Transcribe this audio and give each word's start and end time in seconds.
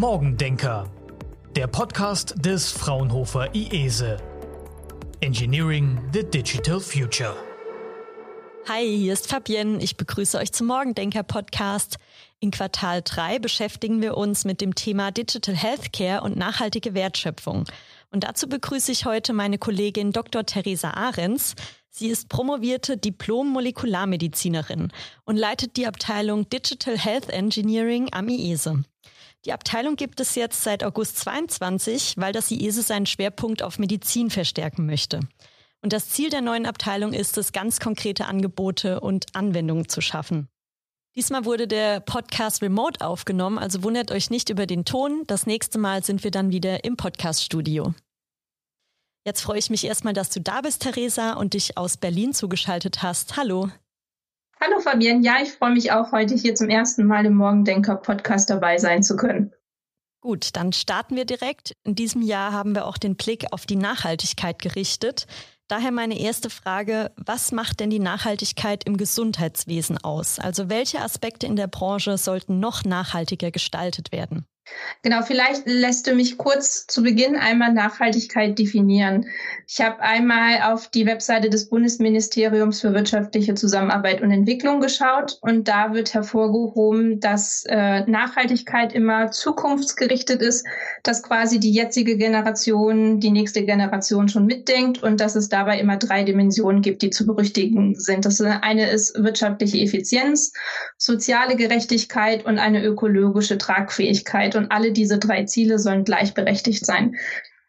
Morgendenker, 0.00 0.88
der 1.54 1.66
Podcast 1.66 2.34
des 2.38 2.72
Fraunhofer 2.72 3.54
IESE. 3.54 4.16
Engineering 5.20 6.00
the 6.14 6.24
Digital 6.24 6.80
Future. 6.80 7.36
Hi, 8.66 8.82
hier 8.82 9.12
ist 9.12 9.26
Fabienne. 9.26 9.82
Ich 9.82 9.98
begrüße 9.98 10.38
euch 10.38 10.52
zum 10.52 10.68
Morgendenker 10.68 11.22
Podcast. 11.22 11.98
In 12.38 12.50
Quartal 12.50 13.02
3 13.04 13.40
beschäftigen 13.40 14.00
wir 14.00 14.16
uns 14.16 14.46
mit 14.46 14.62
dem 14.62 14.74
Thema 14.74 15.10
Digital 15.10 15.54
Healthcare 15.54 16.22
und 16.22 16.34
nachhaltige 16.34 16.94
Wertschöpfung. 16.94 17.66
Und 18.10 18.24
dazu 18.24 18.48
begrüße 18.48 18.92
ich 18.92 19.04
heute 19.04 19.34
meine 19.34 19.58
Kollegin 19.58 20.12
Dr. 20.12 20.46
Theresa 20.46 20.92
Ahrens. 20.92 21.56
Sie 21.90 22.08
ist 22.08 22.30
promovierte 22.30 22.96
Diplom-Molekularmedizinerin 22.96 24.92
und 25.26 25.36
leitet 25.36 25.76
die 25.76 25.86
Abteilung 25.86 26.48
Digital 26.48 26.96
Health 26.96 27.28
Engineering 27.28 28.08
am 28.12 28.30
IESE. 28.30 28.82
Die 29.46 29.52
Abteilung 29.52 29.96
gibt 29.96 30.20
es 30.20 30.34
jetzt 30.34 30.62
seit 30.62 30.84
August 30.84 31.18
22, 31.18 32.14
weil 32.18 32.32
das 32.32 32.50
IESE 32.50 32.82
seinen 32.82 33.06
Schwerpunkt 33.06 33.62
auf 33.62 33.78
Medizin 33.78 34.28
verstärken 34.28 34.84
möchte. 34.84 35.20
Und 35.80 35.94
das 35.94 36.10
Ziel 36.10 36.28
der 36.28 36.42
neuen 36.42 36.66
Abteilung 36.66 37.14
ist 37.14 37.38
es, 37.38 37.52
ganz 37.52 37.80
konkrete 37.80 38.26
Angebote 38.26 39.00
und 39.00 39.34
Anwendungen 39.34 39.88
zu 39.88 40.02
schaffen. 40.02 40.48
Diesmal 41.16 41.44
wurde 41.44 41.66
der 41.66 42.00
Podcast 42.00 42.62
remote 42.62 43.00
aufgenommen, 43.00 43.58
also 43.58 43.82
wundert 43.82 44.12
euch 44.12 44.30
nicht 44.30 44.50
über 44.50 44.66
den 44.66 44.84
Ton. 44.84 45.24
Das 45.26 45.46
nächste 45.46 45.78
Mal 45.78 46.04
sind 46.04 46.22
wir 46.22 46.30
dann 46.30 46.50
wieder 46.50 46.84
im 46.84 46.96
Podcast-Studio. 46.96 47.94
Jetzt 49.26 49.40
freue 49.40 49.58
ich 49.58 49.70
mich 49.70 49.84
erstmal, 49.84 50.14
dass 50.14 50.30
du 50.30 50.40
da 50.40 50.60
bist, 50.60 50.82
Theresa, 50.82 51.32
und 51.32 51.54
dich 51.54 51.76
aus 51.76 51.96
Berlin 51.96 52.32
zugeschaltet 52.32 53.02
hast. 53.02 53.36
Hallo. 53.36 53.70
Hallo 54.62 54.78
Fabienne, 54.78 55.24
ja, 55.24 55.36
ich 55.42 55.52
freue 55.52 55.72
mich 55.72 55.90
auch, 55.90 56.12
heute 56.12 56.34
hier 56.34 56.54
zum 56.54 56.68
ersten 56.68 57.06
Mal 57.06 57.24
im 57.24 57.34
Morgendenker-Podcast 57.34 58.50
dabei 58.50 58.76
sein 58.76 59.02
zu 59.02 59.16
können. 59.16 59.54
Gut, 60.20 60.50
dann 60.52 60.74
starten 60.74 61.16
wir 61.16 61.24
direkt. 61.24 61.74
In 61.82 61.94
diesem 61.94 62.20
Jahr 62.20 62.52
haben 62.52 62.74
wir 62.74 62.84
auch 62.84 62.98
den 62.98 63.16
Blick 63.16 63.46
auf 63.52 63.64
die 63.64 63.76
Nachhaltigkeit 63.76 64.58
gerichtet. 64.58 65.26
Daher 65.68 65.92
meine 65.92 66.20
erste 66.20 66.50
Frage, 66.50 67.10
was 67.16 67.52
macht 67.52 67.80
denn 67.80 67.88
die 67.88 68.00
Nachhaltigkeit 68.00 68.84
im 68.84 68.98
Gesundheitswesen 68.98 69.96
aus? 69.96 70.38
Also 70.38 70.68
welche 70.68 71.00
Aspekte 71.00 71.46
in 71.46 71.56
der 71.56 71.68
Branche 71.68 72.18
sollten 72.18 72.60
noch 72.60 72.84
nachhaltiger 72.84 73.50
gestaltet 73.50 74.12
werden? 74.12 74.44
Genau, 75.02 75.22
vielleicht 75.22 75.66
lässt 75.66 76.06
du 76.06 76.14
mich 76.14 76.36
kurz 76.36 76.86
zu 76.86 77.02
Beginn 77.02 77.36
einmal 77.36 77.72
Nachhaltigkeit 77.72 78.58
definieren. 78.58 79.26
Ich 79.66 79.80
habe 79.80 80.00
einmal 80.00 80.72
auf 80.72 80.88
die 80.88 81.06
Webseite 81.06 81.48
des 81.48 81.68
Bundesministeriums 81.68 82.80
für 82.80 82.92
wirtschaftliche 82.92 83.54
Zusammenarbeit 83.54 84.20
und 84.20 84.30
Entwicklung 84.30 84.80
geschaut 84.80 85.38
und 85.40 85.68
da 85.68 85.94
wird 85.94 86.12
hervorgehoben, 86.12 87.20
dass 87.20 87.64
äh, 87.66 88.04
Nachhaltigkeit 88.06 88.92
immer 88.92 89.30
zukunftsgerichtet 89.30 90.42
ist, 90.42 90.66
dass 91.02 91.22
quasi 91.22 91.58
die 91.58 91.72
jetzige 91.72 92.16
Generation 92.16 93.20
die 93.20 93.30
nächste 93.30 93.64
Generation 93.64 94.28
schon 94.28 94.46
mitdenkt 94.46 95.02
und 95.02 95.20
dass 95.20 95.34
es 95.34 95.48
dabei 95.48 95.80
immer 95.80 95.96
drei 95.96 96.24
Dimensionen 96.24 96.82
gibt, 96.82 97.02
die 97.02 97.10
zu 97.10 97.26
berücksichtigen 97.26 97.94
sind. 97.94 98.24
Das 98.24 98.40
eine 98.40 98.90
ist 98.90 99.14
wirtschaftliche 99.22 99.78
Effizienz, 99.78 100.52
soziale 100.98 101.56
Gerechtigkeit 101.56 102.44
und 102.44 102.58
eine 102.58 102.84
ökologische 102.84 103.58
Tragfähigkeit 103.58 104.56
und 104.60 104.70
alle 104.70 104.92
diese 104.92 105.18
drei 105.18 105.44
Ziele 105.44 105.78
sollen 105.78 106.04
gleichberechtigt 106.04 106.86
sein. 106.86 107.16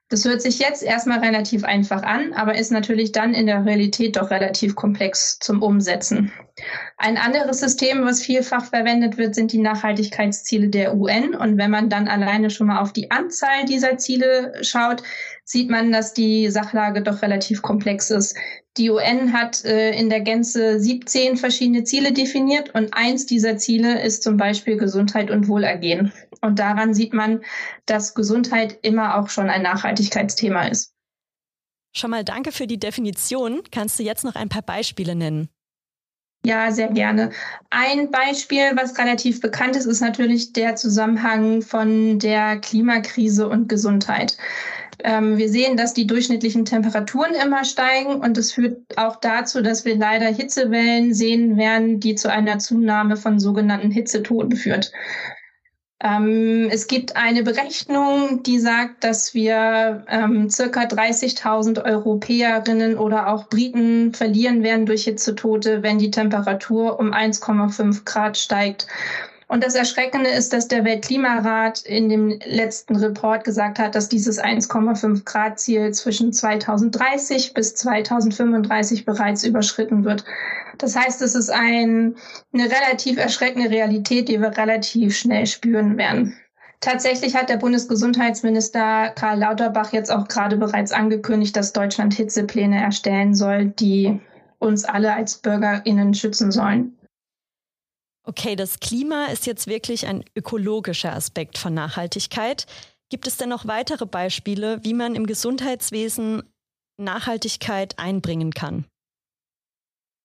Das 0.09 0.25
hört 0.25 0.41
sich 0.41 0.59
jetzt 0.59 0.83
erstmal 0.83 1.19
relativ 1.19 1.63
einfach 1.63 2.03
an, 2.03 2.33
aber 2.33 2.57
ist 2.57 2.71
natürlich 2.71 3.13
dann 3.13 3.33
in 3.33 3.45
der 3.45 3.65
Realität 3.65 4.17
doch 4.17 4.29
relativ 4.29 4.75
komplex 4.75 5.39
zum 5.39 5.61
Umsetzen. 5.63 6.33
Ein 6.97 7.17
anderes 7.17 7.59
System, 7.59 8.05
was 8.05 8.21
vielfach 8.21 8.65
verwendet 8.65 9.17
wird, 9.17 9.35
sind 9.35 9.51
die 9.51 9.57
Nachhaltigkeitsziele 9.57 10.69
der 10.69 10.95
UN. 10.95 11.35
Und 11.35 11.57
wenn 11.57 11.71
man 11.71 11.89
dann 11.89 12.07
alleine 12.07 12.49
schon 12.49 12.67
mal 12.67 12.79
auf 12.79 12.93
die 12.93 13.11
Anzahl 13.11 13.65
dieser 13.65 13.97
Ziele 13.97 14.53
schaut, 14.61 15.03
sieht 15.43 15.69
man, 15.69 15.91
dass 15.91 16.13
die 16.13 16.49
Sachlage 16.49 17.01
doch 17.01 17.21
relativ 17.21 17.61
komplex 17.61 18.09
ist. 18.09 18.35
Die 18.77 18.89
UN 18.89 19.33
hat 19.33 19.65
äh, 19.65 19.91
in 19.91 20.09
der 20.09 20.21
Gänze 20.21 20.79
17 20.79 21.35
verschiedene 21.35 21.83
Ziele 21.83 22.13
definiert 22.13 22.73
und 22.73 22.93
eins 22.93 23.25
dieser 23.25 23.57
Ziele 23.57 24.01
ist 24.01 24.23
zum 24.23 24.37
Beispiel 24.37 24.77
Gesundheit 24.77 25.29
und 25.29 25.47
Wohlergehen. 25.47 26.13
Und 26.41 26.59
daran 26.59 26.93
sieht 26.93 27.13
man, 27.13 27.41
dass 27.85 28.13
Gesundheit 28.13 28.79
immer 28.81 29.17
auch 29.17 29.29
schon 29.29 29.49
ein 29.49 29.61
Nachhaltigkeitsthema 29.61 30.67
ist. 30.67 30.93
Schon 31.93 32.11
mal 32.11 32.23
danke 32.23 32.53
für 32.53 32.67
die 32.67 32.79
Definition. 32.79 33.61
Kannst 33.71 33.99
du 33.99 34.03
jetzt 34.03 34.23
noch 34.23 34.35
ein 34.35 34.47
paar 34.47 34.61
Beispiele 34.61 35.15
nennen? 35.15 35.49
Ja, 36.43 36.71
sehr 36.71 36.87
gerne. 36.87 37.29
Ein 37.69 38.09
Beispiel, 38.09 38.71
was 38.75 38.97
relativ 38.97 39.41
bekannt 39.41 39.75
ist, 39.75 39.85
ist 39.85 40.01
natürlich 40.01 40.53
der 40.53 40.75
Zusammenhang 40.75 41.61
von 41.61 42.17
der 42.17 42.57
Klimakrise 42.57 43.47
und 43.47 43.69
Gesundheit. 43.69 44.37
Ähm, 45.03 45.37
wir 45.37 45.49
sehen, 45.49 45.77
dass 45.77 45.93
die 45.93 46.07
durchschnittlichen 46.07 46.65
Temperaturen 46.65 47.35
immer 47.35 47.63
steigen 47.63 48.15
und 48.21 48.37
es 48.39 48.53
führt 48.53 48.97
auch 48.97 49.17
dazu, 49.17 49.61
dass 49.61 49.85
wir 49.85 49.95
leider 49.95 50.27
Hitzewellen 50.27 51.13
sehen 51.13 51.57
werden, 51.57 51.99
die 51.99 52.15
zu 52.15 52.31
einer 52.31 52.57
Zunahme 52.57 53.17
von 53.17 53.39
sogenannten 53.39 53.91
Hitzetoten 53.91 54.55
führt. 54.55 54.91
Ähm, 56.03 56.67
es 56.71 56.87
gibt 56.87 57.15
eine 57.15 57.43
Berechnung, 57.43 58.41
die 58.41 58.59
sagt, 58.59 59.03
dass 59.03 59.35
wir 59.35 60.03
ähm, 60.09 60.49
circa 60.49 60.81
30.000 60.81 61.83
Europäerinnen 61.85 62.97
oder 62.97 63.27
auch 63.27 63.49
Briten 63.49 64.11
verlieren 64.13 64.63
werden 64.63 64.87
durch 64.87 65.03
Hitzetote, 65.03 65.83
wenn 65.83 65.99
die 65.99 66.09
Temperatur 66.09 66.99
um 66.99 67.13
1,5 67.13 68.03
Grad 68.03 68.37
steigt. 68.37 68.87
Und 69.51 69.65
das 69.65 69.75
Erschreckende 69.75 70.29
ist, 70.29 70.53
dass 70.53 70.69
der 70.69 70.85
Weltklimarat 70.85 71.81
in 71.81 72.07
dem 72.07 72.39
letzten 72.45 72.95
Report 72.95 73.43
gesagt 73.43 73.79
hat, 73.79 73.95
dass 73.95 74.07
dieses 74.07 74.41
1,5 74.41 75.25
Grad 75.25 75.59
Ziel 75.59 75.91
zwischen 75.93 76.31
2030 76.31 77.53
bis 77.53 77.75
2035 77.75 79.03
bereits 79.03 79.43
überschritten 79.43 80.05
wird. 80.05 80.23
Das 80.81 80.95
heißt, 80.95 81.21
es 81.21 81.35
ist 81.35 81.51
ein, 81.51 82.15
eine 82.53 82.63
relativ 82.63 83.17
erschreckende 83.17 83.69
Realität, 83.69 84.29
die 84.29 84.39
wir 84.39 84.57
relativ 84.57 85.15
schnell 85.15 85.45
spüren 85.45 85.95
werden. 85.97 86.35
Tatsächlich 86.79 87.35
hat 87.35 87.49
der 87.49 87.57
Bundesgesundheitsminister 87.57 89.09
Karl 89.09 89.37
Lauterbach 89.37 89.93
jetzt 89.93 90.11
auch 90.11 90.27
gerade 90.27 90.57
bereits 90.57 90.91
angekündigt, 90.91 91.55
dass 91.55 91.73
Deutschland 91.73 92.15
Hitzepläne 92.15 92.81
erstellen 92.81 93.35
soll, 93.35 93.65
die 93.65 94.19
uns 94.57 94.83
alle 94.83 95.13
als 95.13 95.37
Bürgerinnen 95.37 96.15
schützen 96.15 96.51
sollen. 96.51 96.97
Okay, 98.23 98.55
das 98.55 98.79
Klima 98.79 99.25
ist 99.25 99.45
jetzt 99.45 99.67
wirklich 99.67 100.07
ein 100.07 100.23
ökologischer 100.35 101.13
Aspekt 101.13 101.59
von 101.59 101.75
Nachhaltigkeit. 101.75 102.65
Gibt 103.09 103.27
es 103.27 103.37
denn 103.37 103.49
noch 103.49 103.67
weitere 103.67 104.07
Beispiele, 104.07 104.79
wie 104.83 104.95
man 104.95 105.13
im 105.13 105.27
Gesundheitswesen 105.27 106.41
Nachhaltigkeit 106.97 107.99
einbringen 107.99 108.51
kann? 108.51 108.85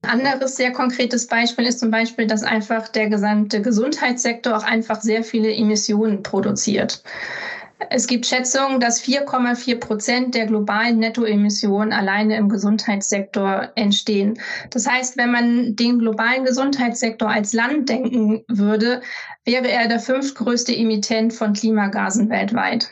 Ein 0.06 0.24
anderes 0.24 0.56
sehr 0.56 0.72
konkretes 0.72 1.26
Beispiel 1.26 1.66
ist 1.66 1.80
zum 1.80 1.90
Beispiel, 1.90 2.26
dass 2.26 2.44
einfach 2.44 2.88
der 2.88 3.08
gesamte 3.08 3.60
Gesundheitssektor 3.60 4.56
auch 4.56 4.62
einfach 4.62 5.00
sehr 5.00 5.24
viele 5.24 5.52
Emissionen 5.52 6.22
produziert. 6.22 7.02
Es 7.90 8.06
gibt 8.06 8.24
Schätzungen, 8.24 8.80
dass 8.80 9.02
4,4 9.02 9.78
Prozent 9.78 10.34
der 10.34 10.46
globalen 10.46 10.98
Nettoemissionen 10.98 11.92
alleine 11.92 12.36
im 12.36 12.48
Gesundheitssektor 12.48 13.70
entstehen. 13.74 14.38
Das 14.70 14.86
heißt, 14.86 15.16
wenn 15.16 15.30
man 15.30 15.76
den 15.76 15.98
globalen 15.98 16.44
Gesundheitssektor 16.44 17.28
als 17.28 17.52
Land 17.52 17.88
denken 17.88 18.44
würde, 18.48 19.02
wäre 19.44 19.68
er 19.68 19.88
der 19.88 20.00
fünftgrößte 20.00 20.74
Emittent 20.74 21.34
von 21.34 21.52
Klimagasen 21.52 22.30
weltweit. 22.30 22.88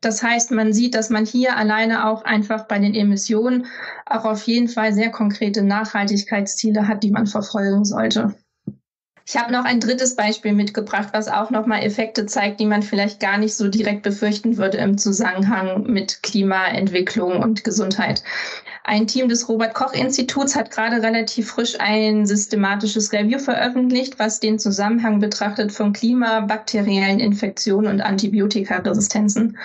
Das 0.00 0.22
heißt, 0.22 0.50
man 0.50 0.72
sieht, 0.72 0.94
dass 0.94 1.10
man 1.10 1.26
hier 1.26 1.56
alleine 1.56 2.06
auch 2.08 2.24
einfach 2.24 2.66
bei 2.66 2.78
den 2.78 2.94
Emissionen 2.94 3.66
auch 4.06 4.24
auf 4.24 4.42
jeden 4.44 4.68
Fall 4.68 4.94
sehr 4.94 5.10
konkrete 5.10 5.62
Nachhaltigkeitsziele 5.62 6.88
hat, 6.88 7.02
die 7.02 7.10
man 7.10 7.26
verfolgen 7.26 7.84
sollte. 7.84 8.34
Ich 9.30 9.36
habe 9.36 9.52
noch 9.52 9.64
ein 9.64 9.78
drittes 9.78 10.16
Beispiel 10.16 10.52
mitgebracht, 10.52 11.10
was 11.12 11.28
auch 11.28 11.50
nochmal 11.50 11.84
Effekte 11.84 12.26
zeigt, 12.26 12.58
die 12.58 12.66
man 12.66 12.82
vielleicht 12.82 13.20
gar 13.20 13.38
nicht 13.38 13.54
so 13.54 13.68
direkt 13.68 14.02
befürchten 14.02 14.56
würde 14.56 14.78
im 14.78 14.98
Zusammenhang 14.98 15.84
mit 15.84 16.24
Klimaentwicklung 16.24 17.40
und 17.40 17.62
Gesundheit. 17.62 18.24
Ein 18.82 19.06
Team 19.06 19.28
des 19.28 19.48
Robert 19.48 19.74
Koch 19.74 19.92
Instituts 19.92 20.56
hat 20.56 20.72
gerade 20.72 21.00
relativ 21.00 21.50
frisch 21.50 21.78
ein 21.78 22.26
systematisches 22.26 23.12
Review 23.12 23.38
veröffentlicht, 23.38 24.18
was 24.18 24.40
den 24.40 24.58
Zusammenhang 24.58 25.20
betrachtet 25.20 25.70
von 25.70 25.92
Klima, 25.92 26.40
bakteriellen 26.40 27.20
Infektionen 27.20 27.86
und 27.92 28.00
Antibiotikaresistenzen. 28.00 29.58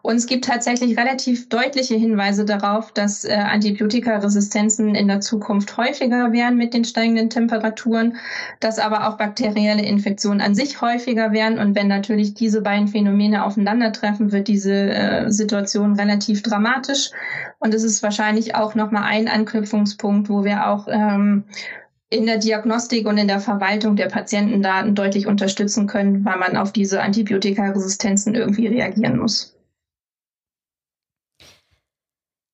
Und 0.00 0.16
es 0.16 0.26
gibt 0.26 0.46
tatsächlich 0.46 0.96
relativ 0.96 1.50
deutliche 1.50 1.96
Hinweise 1.96 2.46
darauf, 2.46 2.92
dass 2.92 3.24
äh, 3.24 3.34
Antibiotikaresistenzen 3.34 4.94
in 4.94 5.08
der 5.08 5.20
Zukunft 5.20 5.76
häufiger 5.76 6.32
werden 6.32 6.56
mit 6.56 6.72
den 6.72 6.84
steigenden 6.84 7.28
Temperaturen, 7.28 8.16
dass 8.60 8.78
aber 8.78 9.08
auch 9.08 9.09
bakterielle 9.16 9.82
Infektionen 9.82 10.40
an 10.40 10.54
sich 10.54 10.80
häufiger 10.80 11.32
werden. 11.32 11.58
Und 11.58 11.74
wenn 11.74 11.88
natürlich 11.88 12.34
diese 12.34 12.62
beiden 12.62 12.88
Phänomene 12.88 13.44
aufeinandertreffen, 13.44 14.32
wird 14.32 14.48
diese 14.48 14.72
äh, 14.72 15.30
Situation 15.30 15.94
relativ 15.94 16.42
dramatisch. 16.42 17.10
Und 17.58 17.74
es 17.74 17.82
ist 17.82 18.02
wahrscheinlich 18.02 18.54
auch 18.54 18.74
nochmal 18.74 19.04
ein 19.04 19.28
Anknüpfungspunkt, 19.28 20.28
wo 20.28 20.44
wir 20.44 20.68
auch 20.68 20.88
ähm, 20.88 21.44
in 22.10 22.26
der 22.26 22.38
Diagnostik 22.38 23.06
und 23.06 23.18
in 23.18 23.28
der 23.28 23.40
Verwaltung 23.40 23.96
der 23.96 24.08
Patientendaten 24.08 24.94
deutlich 24.94 25.26
unterstützen 25.26 25.86
können, 25.86 26.24
weil 26.24 26.38
man 26.38 26.56
auf 26.56 26.72
diese 26.72 27.02
Antibiotikaresistenzen 27.02 28.34
irgendwie 28.34 28.66
reagieren 28.66 29.18
muss. 29.18 29.56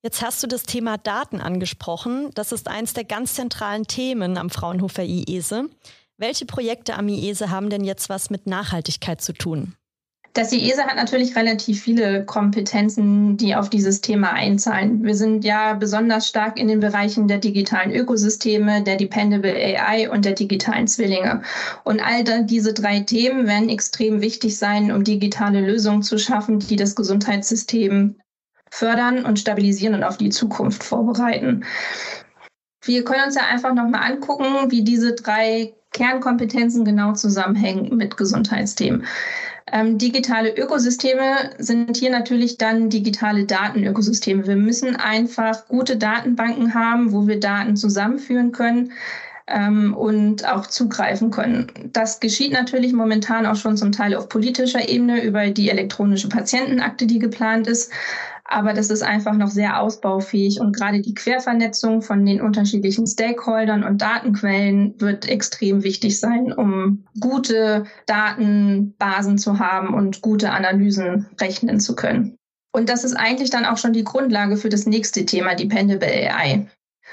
Jetzt 0.07 0.23
hast 0.23 0.41
du 0.41 0.47
das 0.47 0.63
Thema 0.63 0.99
Daten 0.99 1.41
angesprochen. 1.41 2.31
Das 2.35 2.53
ist 2.53 2.69
eines 2.69 2.93
der 2.93 3.03
ganz 3.03 3.35
zentralen 3.35 3.89
Themen 3.89 4.39
am 4.39 4.51
Fraunhofer 4.51 5.03
IESE. 5.03 5.69
Welche 6.19 6.47
Projekte 6.47 6.95
am 6.95 7.09
IESE 7.09 7.51
haben 7.51 7.69
denn 7.69 7.85
jetzt 7.85 8.09
was 8.09 8.31
mit 8.31 8.47
Nachhaltigkeit 8.47 9.21
zu 9.21 9.35
tun? 9.35 9.75
Das 10.33 10.53
IESE 10.53 10.85
hat 10.85 10.97
natürlich 10.97 11.35
relativ 11.35 11.83
viele 11.83 12.25
Kompetenzen, 12.27 13.39
die 13.39 13.55
auf 13.55 13.71
dieses 13.71 14.03
Thema 14.03 14.33
einzahlen. 14.33 15.03
Wir 15.03 15.15
sind 15.15 15.45
ja 15.45 15.73
besonders 15.75 16.29
stark 16.29 16.59
in 16.59 16.69
den 16.69 16.81
Bereichen 16.81 17.27
der 17.27 17.39
digitalen 17.39 17.91
Ökosysteme, 17.91 18.83
der 18.83 18.97
Dependable 18.97 19.55
AI 19.55 20.11
und 20.11 20.27
der 20.27 20.35
digitalen 20.35 20.89
Zwillinge. 20.89 21.43
Und 21.85 22.01
all 22.01 22.25
diese 22.45 22.75
drei 22.75 23.01
Themen 23.01 23.47
werden 23.47 23.71
extrem 23.71 24.21
wichtig 24.21 24.59
sein, 24.59 24.93
um 24.93 25.05
digitale 25.05 25.61
Lösungen 25.61 26.03
zu 26.03 26.19
schaffen, 26.19 26.59
die 26.59 26.77
das 26.77 26.95
Gesundheitssystem 26.95 28.17
fördern 28.71 29.25
und 29.25 29.39
stabilisieren 29.39 29.95
und 29.95 30.05
auf 30.05 30.19
die 30.19 30.31
Zukunft 30.31 30.85
vorbereiten. 30.85 31.65
Wir 32.85 33.05
können 33.05 33.25
uns 33.25 33.37
ja 33.37 33.47
einfach 33.47 33.75
nochmal 33.75 34.13
angucken, 34.13 34.71
wie 34.71 34.85
diese 34.85 35.15
drei 35.15 35.76
Kernkompetenzen 35.97 36.85
genau 36.85 37.15
zusammenhängen 37.15 37.97
mit 37.97 38.17
Gesundheitsthemen. 38.17 39.07
Ähm, 39.73 39.99
digitale 39.99 40.55
Ökosysteme 40.55 41.51
sind 41.59 41.97
hier 41.97 42.11
natürlich 42.11 42.59
dann 42.59 42.91
digitale 42.91 43.47
Datenökosysteme. 43.47 44.47
Wir 44.47 44.57
müssen 44.57 44.95
einfach 44.95 45.67
gute 45.67 45.97
Datenbanken 45.97 46.75
haben, 46.75 47.13
wo 47.13 47.27
wir 47.27 47.41
Daten 47.41 47.77
zusammenführen 47.77 48.53
können 48.53 48.93
ähm, 49.47 49.95
und 49.95 50.47
auch 50.47 50.67
zugreifen 50.67 51.31
können. 51.31 51.73
Das 51.93 52.21
geschieht 52.21 52.53
natürlich 52.53 52.93
momentan 52.93 53.47
auch 53.47 53.57
schon 53.57 53.77
zum 53.77 53.91
Teil 53.91 54.15
auf 54.15 54.29
politischer 54.29 54.89
Ebene 54.89 55.25
über 55.25 55.49
die 55.49 55.71
elektronische 55.71 56.29
Patientenakte, 56.29 57.07
die 57.07 57.19
geplant 57.19 57.67
ist 57.67 57.91
aber 58.49 58.73
das 58.73 58.91
ist 58.91 59.03
einfach 59.03 59.35
noch 59.35 59.51
sehr 59.51 59.81
ausbaufähig 59.81 60.61
und 60.61 60.75
gerade 60.75 61.01
die 61.01 61.15
Quervernetzung 61.15 62.03
von 62.03 62.25
den 62.25 62.41
unterschiedlichen 62.41 63.07
Stakeholdern 63.07 63.83
und 63.83 64.03
Datenquellen 64.03 65.01
wird 65.01 65.29
extrem 65.29 65.83
wichtig 65.83 66.21
sein, 66.21 66.53
um 66.53 67.05
gute 67.21 67.85
Datenbasen 68.07 69.39
zu 69.39 69.59
haben 69.59 69.95
und 69.95 70.23
gute 70.23 70.51
Analysen 70.51 71.27
rechnen 71.41 71.81
zu 71.81 71.97
können. 71.97 72.37
Und 72.73 72.89
das 72.89 73.05
ist 73.05 73.15
eigentlich 73.15 73.51
dann 73.51 73.65
auch 73.65 73.79
schon 73.79 73.95
die 73.95 74.05
Grundlage 74.05 74.57
für 74.57 74.69
das 74.69 74.87
nächste 74.87 75.25
Thema, 75.25 75.55
Dependable 75.55 76.09
AI. 76.09 76.67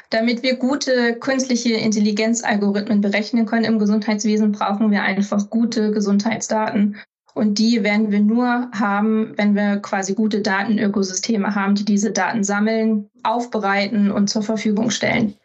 Damit 0.10 0.44
wir 0.44 0.58
gute 0.58 1.16
künstliche 1.16 1.74
Intelligenzalgorithmen 1.74 3.02
berechnen 3.02 3.46
können 3.46 3.66
im 3.66 3.80
Gesundheitswesen, 3.80 4.52
brauchen 4.52 4.92
wir 4.92 5.04
einfach 5.04 5.50
gute 5.50 5.92
Gesundheitsdaten. 5.92 6.98
Und 7.34 7.58
die 7.58 7.84
werden 7.84 8.12
wir 8.12 8.20
nur 8.20 8.70
haben, 8.74 9.34
wenn 9.38 9.56
wir 9.56 9.78
quasi 9.78 10.14
gute 10.14 10.42
Datenökosysteme 10.42 11.56
haben, 11.56 11.76
die 11.76 11.86
diese 11.86 12.12
Daten 12.12 12.44
sammeln, 12.44 13.10
aufbereiten 13.24 14.12
und 14.12 14.30
zur 14.30 14.44
Verfügung 14.44 14.92
stellen. 14.92 15.36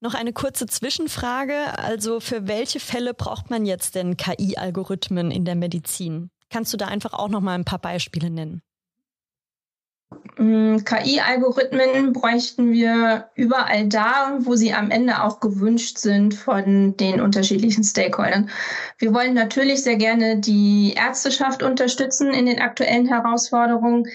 Noch 0.00 0.14
eine 0.14 0.32
kurze 0.32 0.66
Zwischenfrage. 0.66 1.78
Also 1.78 2.20
für 2.20 2.48
welche 2.48 2.80
Fälle 2.80 3.14
braucht 3.14 3.50
man 3.50 3.66
jetzt 3.66 3.94
denn 3.94 4.16
KI-Algorithmen 4.16 5.30
in 5.30 5.44
der 5.44 5.56
Medizin? 5.56 6.30
Kannst 6.48 6.72
du 6.72 6.76
da 6.76 6.86
einfach 6.86 7.12
auch 7.12 7.28
noch 7.28 7.40
mal 7.40 7.54
ein 7.54 7.64
paar 7.64 7.78
Beispiele 7.78 8.30
nennen? 8.30 8.62
Mm, 10.40 10.78
KI-Algorithmen 10.84 12.12
bräuchten 12.12 12.72
wir 12.72 13.28
überall 13.34 13.88
da, 13.88 14.38
wo 14.40 14.56
sie 14.56 14.72
am 14.72 14.90
Ende 14.90 15.22
auch 15.22 15.38
gewünscht 15.38 15.98
sind 15.98 16.34
von 16.34 16.96
den 16.96 17.20
unterschiedlichen 17.20 17.84
Stakeholdern. 17.84 18.50
Wir 18.98 19.14
wollen 19.14 19.34
natürlich 19.34 19.82
sehr 19.82 19.96
gerne 19.96 20.40
die 20.40 20.94
Ärzteschaft 20.96 21.62
unterstützen 21.62 22.32
in 22.32 22.46
den 22.46 22.60
aktuellen 22.60 23.06
Herausforderungen. 23.06 24.06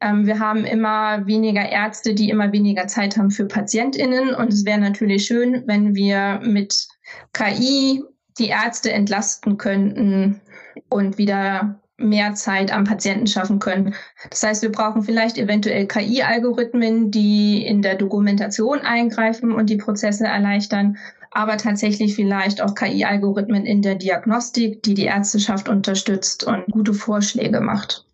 Ähm, 0.00 0.24
wir 0.26 0.38
haben 0.38 0.64
immer 0.64 1.26
weniger 1.26 1.68
Ärzte, 1.68 2.14
die 2.14 2.30
immer 2.30 2.52
weniger 2.52 2.86
Zeit 2.86 3.16
haben 3.16 3.30
für 3.30 3.46
Patientinnen. 3.46 4.34
Und 4.34 4.52
es 4.52 4.64
wäre 4.64 4.78
natürlich 4.78 5.26
schön, 5.26 5.64
wenn 5.66 5.94
wir 5.94 6.40
mit 6.44 6.86
KI 7.32 8.02
die 8.38 8.48
Ärzte 8.48 8.92
entlasten 8.92 9.58
könnten 9.58 10.40
und 10.88 11.18
wieder 11.18 11.81
mehr 12.02 12.34
Zeit 12.34 12.72
am 12.72 12.84
Patienten 12.84 13.26
schaffen 13.26 13.58
können. 13.58 13.94
Das 14.30 14.42
heißt, 14.42 14.62
wir 14.62 14.72
brauchen 14.72 15.02
vielleicht 15.02 15.38
eventuell 15.38 15.86
KI-Algorithmen, 15.86 17.10
die 17.10 17.64
in 17.64 17.82
der 17.82 17.96
Dokumentation 17.96 18.80
eingreifen 18.80 19.52
und 19.52 19.70
die 19.70 19.76
Prozesse 19.76 20.24
erleichtern, 20.24 20.98
aber 21.30 21.56
tatsächlich 21.56 22.14
vielleicht 22.14 22.60
auch 22.60 22.74
KI-Algorithmen 22.74 23.64
in 23.64 23.82
der 23.82 23.94
Diagnostik, 23.94 24.82
die 24.82 24.94
die 24.94 25.06
Ärzteschaft 25.06 25.68
unterstützt 25.68 26.44
und 26.44 26.66
gute 26.70 26.94
Vorschläge 26.94 27.60
macht. 27.60 28.04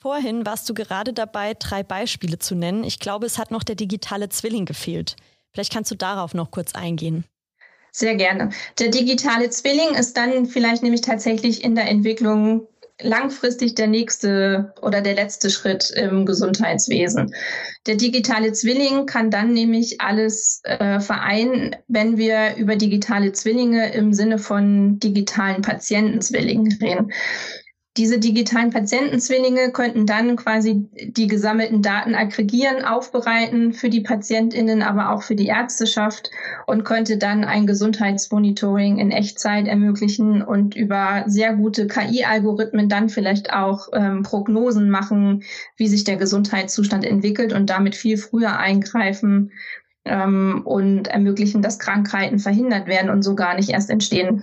Vorhin 0.00 0.44
warst 0.44 0.68
du 0.68 0.74
gerade 0.74 1.14
dabei, 1.14 1.54
drei 1.58 1.82
Beispiele 1.82 2.38
zu 2.38 2.54
nennen. 2.54 2.84
Ich 2.84 3.00
glaube, 3.00 3.24
es 3.24 3.38
hat 3.38 3.50
noch 3.50 3.62
der 3.62 3.76
digitale 3.76 4.28
Zwilling 4.28 4.66
gefehlt. 4.66 5.16
Vielleicht 5.52 5.72
kannst 5.72 5.90
du 5.90 5.94
darauf 5.94 6.34
noch 6.34 6.50
kurz 6.50 6.74
eingehen. 6.74 7.24
Sehr 7.90 8.16
gerne. 8.16 8.50
Der 8.80 8.88
digitale 8.88 9.50
Zwilling 9.50 9.94
ist 9.94 10.16
dann 10.16 10.46
vielleicht 10.46 10.82
nämlich 10.82 11.02
tatsächlich 11.02 11.62
in 11.62 11.76
der 11.76 11.88
Entwicklung 11.88 12.66
langfristig 13.00 13.74
der 13.74 13.88
nächste 13.88 14.72
oder 14.80 15.00
der 15.00 15.14
letzte 15.14 15.50
Schritt 15.50 15.90
im 15.90 16.26
Gesundheitswesen. 16.26 17.34
Der 17.86 17.96
digitale 17.96 18.52
Zwilling 18.52 19.06
kann 19.06 19.30
dann 19.30 19.52
nämlich 19.52 20.00
alles 20.00 20.60
äh, 20.64 21.00
vereinen, 21.00 21.74
wenn 21.88 22.16
wir 22.16 22.56
über 22.56 22.76
digitale 22.76 23.32
Zwillinge 23.32 23.92
im 23.92 24.12
Sinne 24.12 24.38
von 24.38 24.98
digitalen 25.00 25.62
Patientenzwillingen 25.62 26.78
reden. 26.80 27.12
Diese 27.96 28.18
digitalen 28.18 28.70
Patientenzwillinge 28.70 29.70
könnten 29.70 30.04
dann 30.04 30.34
quasi 30.34 30.88
die 30.92 31.28
gesammelten 31.28 31.80
Daten 31.80 32.16
aggregieren, 32.16 32.84
aufbereiten 32.84 33.72
für 33.72 33.88
die 33.88 34.00
Patientinnen, 34.00 34.82
aber 34.82 35.10
auch 35.10 35.22
für 35.22 35.36
die 35.36 35.46
Ärzteschaft 35.46 36.28
und 36.66 36.82
könnte 36.82 37.18
dann 37.18 37.44
ein 37.44 37.68
Gesundheitsmonitoring 37.68 38.98
in 38.98 39.12
Echtzeit 39.12 39.68
ermöglichen 39.68 40.42
und 40.42 40.74
über 40.74 41.22
sehr 41.28 41.54
gute 41.54 41.86
KI-Algorithmen 41.86 42.88
dann 42.88 43.10
vielleicht 43.10 43.52
auch 43.52 43.86
ähm, 43.92 44.24
Prognosen 44.24 44.90
machen, 44.90 45.44
wie 45.76 45.86
sich 45.86 46.02
der 46.02 46.16
Gesundheitszustand 46.16 47.04
entwickelt 47.04 47.52
und 47.52 47.70
damit 47.70 47.94
viel 47.94 48.16
früher 48.16 48.58
eingreifen 48.58 49.52
ähm, 50.04 50.62
und 50.64 51.06
ermöglichen, 51.06 51.62
dass 51.62 51.78
Krankheiten 51.78 52.40
verhindert 52.40 52.88
werden 52.88 53.10
und 53.10 53.22
so 53.22 53.36
gar 53.36 53.54
nicht 53.54 53.70
erst 53.70 53.90
entstehen. 53.90 54.42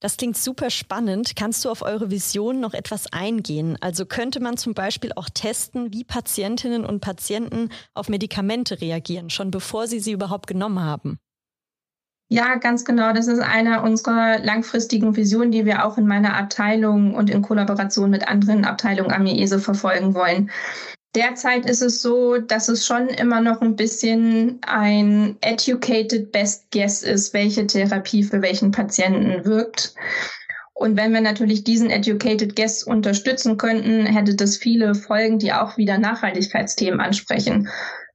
Das 0.00 0.16
klingt 0.16 0.38
super 0.38 0.70
spannend. 0.70 1.36
Kannst 1.36 1.62
du 1.64 1.68
auf 1.68 1.82
eure 1.82 2.10
Vision 2.10 2.58
noch 2.58 2.72
etwas 2.72 3.12
eingehen? 3.12 3.76
Also 3.82 4.06
könnte 4.06 4.40
man 4.40 4.56
zum 4.56 4.72
Beispiel 4.72 5.12
auch 5.14 5.28
testen, 5.28 5.92
wie 5.92 6.04
Patientinnen 6.04 6.86
und 6.86 7.00
Patienten 7.00 7.68
auf 7.92 8.08
Medikamente 8.08 8.80
reagieren, 8.80 9.28
schon 9.28 9.50
bevor 9.50 9.86
sie 9.86 10.00
sie 10.00 10.12
überhaupt 10.12 10.46
genommen 10.46 10.80
haben? 10.80 11.18
Ja, 12.32 12.54
ganz 12.54 12.84
genau. 12.84 13.12
Das 13.12 13.26
ist 13.26 13.40
eine 13.40 13.82
unserer 13.82 14.38
langfristigen 14.38 15.16
Visionen, 15.16 15.50
die 15.50 15.66
wir 15.66 15.84
auch 15.84 15.98
in 15.98 16.06
meiner 16.06 16.36
Abteilung 16.36 17.14
und 17.14 17.28
in 17.28 17.42
Kollaboration 17.42 18.08
mit 18.08 18.28
anderen 18.28 18.64
Abteilungen 18.64 19.12
am 19.12 19.26
IESE 19.26 19.58
verfolgen 19.58 20.14
wollen. 20.14 20.50
Derzeit 21.14 21.66
ist 21.66 21.82
es 21.82 22.02
so, 22.02 22.38
dass 22.38 22.68
es 22.68 22.86
schon 22.86 23.08
immer 23.08 23.40
noch 23.40 23.60
ein 23.60 23.74
bisschen 23.74 24.58
ein 24.62 25.36
educated 25.40 26.30
best 26.30 26.70
guess 26.70 27.02
ist, 27.02 27.34
welche 27.34 27.66
Therapie 27.66 28.22
für 28.22 28.42
welchen 28.42 28.70
Patienten 28.70 29.44
wirkt. 29.44 29.94
Und 30.80 30.96
wenn 30.96 31.12
wir 31.12 31.20
natürlich 31.20 31.62
diesen 31.62 31.90
Educated 31.90 32.56
Guess 32.56 32.84
unterstützen 32.84 33.58
könnten, 33.58 34.06
hätte 34.06 34.34
das 34.34 34.56
viele 34.56 34.94
Folgen, 34.94 35.38
die 35.38 35.52
auch 35.52 35.76
wieder 35.76 35.98
Nachhaltigkeitsthemen 35.98 37.00
ansprechen. 37.00 37.68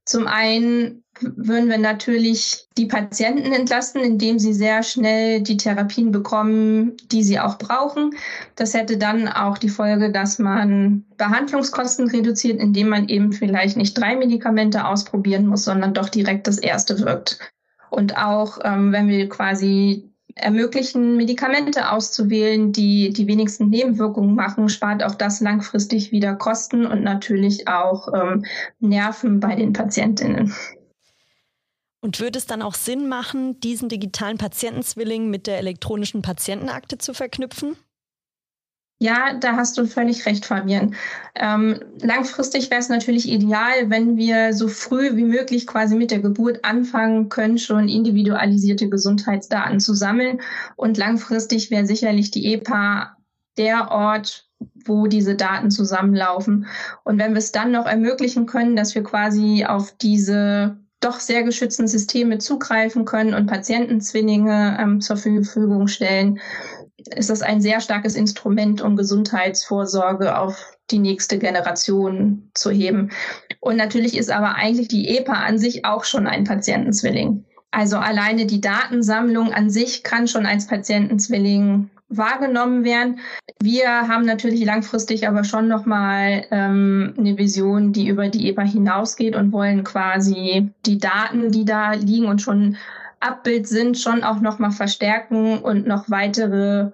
Zum 0.04 0.26
einen 0.26 1.04
würden 1.20 1.68
wir 1.68 1.78
natürlich 1.78 2.66
die 2.76 2.86
Patienten 2.86 3.52
entlasten, 3.52 4.02
indem 4.02 4.38
sie 4.38 4.52
sehr 4.52 4.82
schnell 4.82 5.40
die 5.40 5.56
Therapien 5.56 6.12
bekommen, 6.12 6.96
die 7.10 7.22
sie 7.22 7.40
auch 7.40 7.58
brauchen. 7.58 8.14
Das 8.54 8.74
hätte 8.74 8.98
dann 8.98 9.28
auch 9.28 9.58
die 9.58 9.68
Folge, 9.68 10.12
dass 10.12 10.38
man 10.38 11.04
Behandlungskosten 11.16 12.08
reduziert, 12.08 12.60
indem 12.60 12.88
man 12.88 13.08
eben 13.08 13.32
vielleicht 13.32 13.76
nicht 13.76 13.96
drei 13.98 14.16
Medikamente 14.16 14.86
ausprobieren 14.86 15.46
muss, 15.46 15.64
sondern 15.64 15.94
doch 15.94 16.08
direkt 16.08 16.46
das 16.46 16.58
erste 16.58 17.00
wirkt. 17.00 17.38
Und 17.90 18.16
auch 18.18 18.58
ähm, 18.64 18.92
wenn 18.92 19.08
wir 19.08 19.28
quasi 19.28 20.10
ermöglichen, 20.36 21.16
Medikamente 21.16 21.90
auszuwählen, 21.90 22.70
die 22.70 23.10
die 23.10 23.26
wenigsten 23.26 23.70
Nebenwirkungen 23.70 24.34
machen, 24.34 24.68
spart 24.68 25.02
auch 25.02 25.14
das 25.14 25.40
langfristig 25.40 26.12
wieder 26.12 26.34
Kosten 26.34 26.84
und 26.84 27.02
natürlich 27.02 27.68
auch 27.68 28.12
ähm, 28.12 28.44
Nerven 28.78 29.40
bei 29.40 29.54
den 29.54 29.72
Patientinnen. 29.72 30.52
Und 32.06 32.20
würde 32.20 32.38
es 32.38 32.46
dann 32.46 32.62
auch 32.62 32.76
Sinn 32.76 33.08
machen, 33.08 33.58
diesen 33.58 33.88
digitalen 33.88 34.38
Patientenzwilling 34.38 35.28
mit 35.28 35.48
der 35.48 35.58
elektronischen 35.58 36.22
Patientenakte 36.22 36.98
zu 36.98 37.14
verknüpfen? 37.14 37.74
Ja, 39.00 39.34
da 39.34 39.56
hast 39.56 39.76
du 39.76 39.86
völlig 39.86 40.24
recht, 40.24 40.46
Fabian. 40.46 40.94
Ähm, 41.34 41.80
langfristig 42.00 42.70
wäre 42.70 42.80
es 42.80 42.88
natürlich 42.88 43.28
ideal, 43.28 43.90
wenn 43.90 44.16
wir 44.16 44.52
so 44.52 44.68
früh 44.68 45.16
wie 45.16 45.24
möglich 45.24 45.66
quasi 45.66 45.96
mit 45.96 46.12
der 46.12 46.20
Geburt 46.20 46.64
anfangen 46.64 47.28
können, 47.28 47.58
schon 47.58 47.88
individualisierte 47.88 48.88
Gesundheitsdaten 48.88 49.80
zu 49.80 49.92
sammeln. 49.92 50.40
Und 50.76 50.98
langfristig 50.98 51.72
wäre 51.72 51.86
sicherlich 51.86 52.30
die 52.30 52.54
EPA 52.54 53.16
der 53.58 53.90
Ort, 53.90 54.48
wo 54.84 55.08
diese 55.08 55.34
Daten 55.34 55.72
zusammenlaufen. 55.72 56.66
Und 57.02 57.18
wenn 57.18 57.32
wir 57.32 57.38
es 57.38 57.50
dann 57.50 57.72
noch 57.72 57.86
ermöglichen 57.86 58.46
können, 58.46 58.76
dass 58.76 58.94
wir 58.94 59.02
quasi 59.02 59.64
auf 59.64 59.90
diese 60.00 60.85
doch 61.00 61.20
sehr 61.20 61.42
geschützten 61.42 61.88
Systeme 61.88 62.38
zugreifen 62.38 63.04
können 63.04 63.34
und 63.34 63.46
Patientenzwillinge 63.46 64.78
ähm, 64.80 65.00
zur 65.00 65.16
Verfügung 65.16 65.88
stellen, 65.88 66.40
ist 67.14 67.30
das 67.30 67.42
ein 67.42 67.60
sehr 67.60 67.80
starkes 67.80 68.14
Instrument, 68.14 68.80
um 68.80 68.96
Gesundheitsvorsorge 68.96 70.38
auf 70.38 70.76
die 70.90 70.98
nächste 70.98 71.38
Generation 71.38 72.50
zu 72.54 72.70
heben. 72.70 73.10
Und 73.60 73.76
natürlich 73.76 74.16
ist 74.16 74.30
aber 74.30 74.54
eigentlich 74.54 74.88
die 74.88 75.16
EPA 75.16 75.34
an 75.34 75.58
sich 75.58 75.84
auch 75.84 76.04
schon 76.04 76.26
ein 76.26 76.44
Patientenzwilling. 76.44 77.44
Also 77.70 77.98
alleine 77.98 78.46
die 78.46 78.60
Datensammlung 78.60 79.52
an 79.52 79.68
sich 79.68 80.02
kann 80.02 80.28
schon 80.28 80.46
als 80.46 80.66
Patientenzwilling 80.66 81.90
wahrgenommen 82.08 82.84
werden. 82.84 83.20
Wir 83.60 83.88
haben 83.88 84.24
natürlich 84.24 84.64
langfristig 84.64 85.26
aber 85.26 85.44
schon 85.44 85.68
nochmal 85.68 86.46
ähm, 86.50 87.14
eine 87.18 87.36
Vision, 87.36 87.92
die 87.92 88.08
über 88.08 88.28
die 88.28 88.48
EPA 88.48 88.62
hinausgeht 88.62 89.34
und 89.34 89.52
wollen 89.52 89.84
quasi 89.84 90.70
die 90.84 90.98
Daten, 90.98 91.50
die 91.50 91.64
da 91.64 91.92
liegen 91.92 92.26
und 92.26 92.40
schon 92.40 92.76
Abbild 93.20 93.66
sind, 93.66 93.98
schon 93.98 94.22
auch 94.22 94.40
nochmal 94.40 94.70
verstärken 94.70 95.58
und 95.58 95.86
noch 95.86 96.10
weitere 96.10 96.90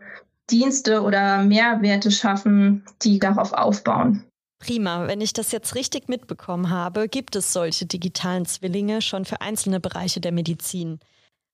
Dienste 0.50 1.02
oder 1.02 1.42
Mehrwerte 1.42 2.10
schaffen, 2.10 2.84
die 3.02 3.18
darauf 3.18 3.52
aufbauen. 3.52 4.24
Prima. 4.58 5.08
Wenn 5.08 5.20
ich 5.20 5.32
das 5.32 5.50
jetzt 5.50 5.74
richtig 5.74 6.08
mitbekommen 6.08 6.70
habe, 6.70 7.08
gibt 7.08 7.34
es 7.34 7.52
solche 7.52 7.84
digitalen 7.84 8.46
Zwillinge 8.46 9.02
schon 9.02 9.24
für 9.24 9.40
einzelne 9.40 9.80
Bereiche 9.80 10.20
der 10.20 10.30
Medizin. 10.30 11.00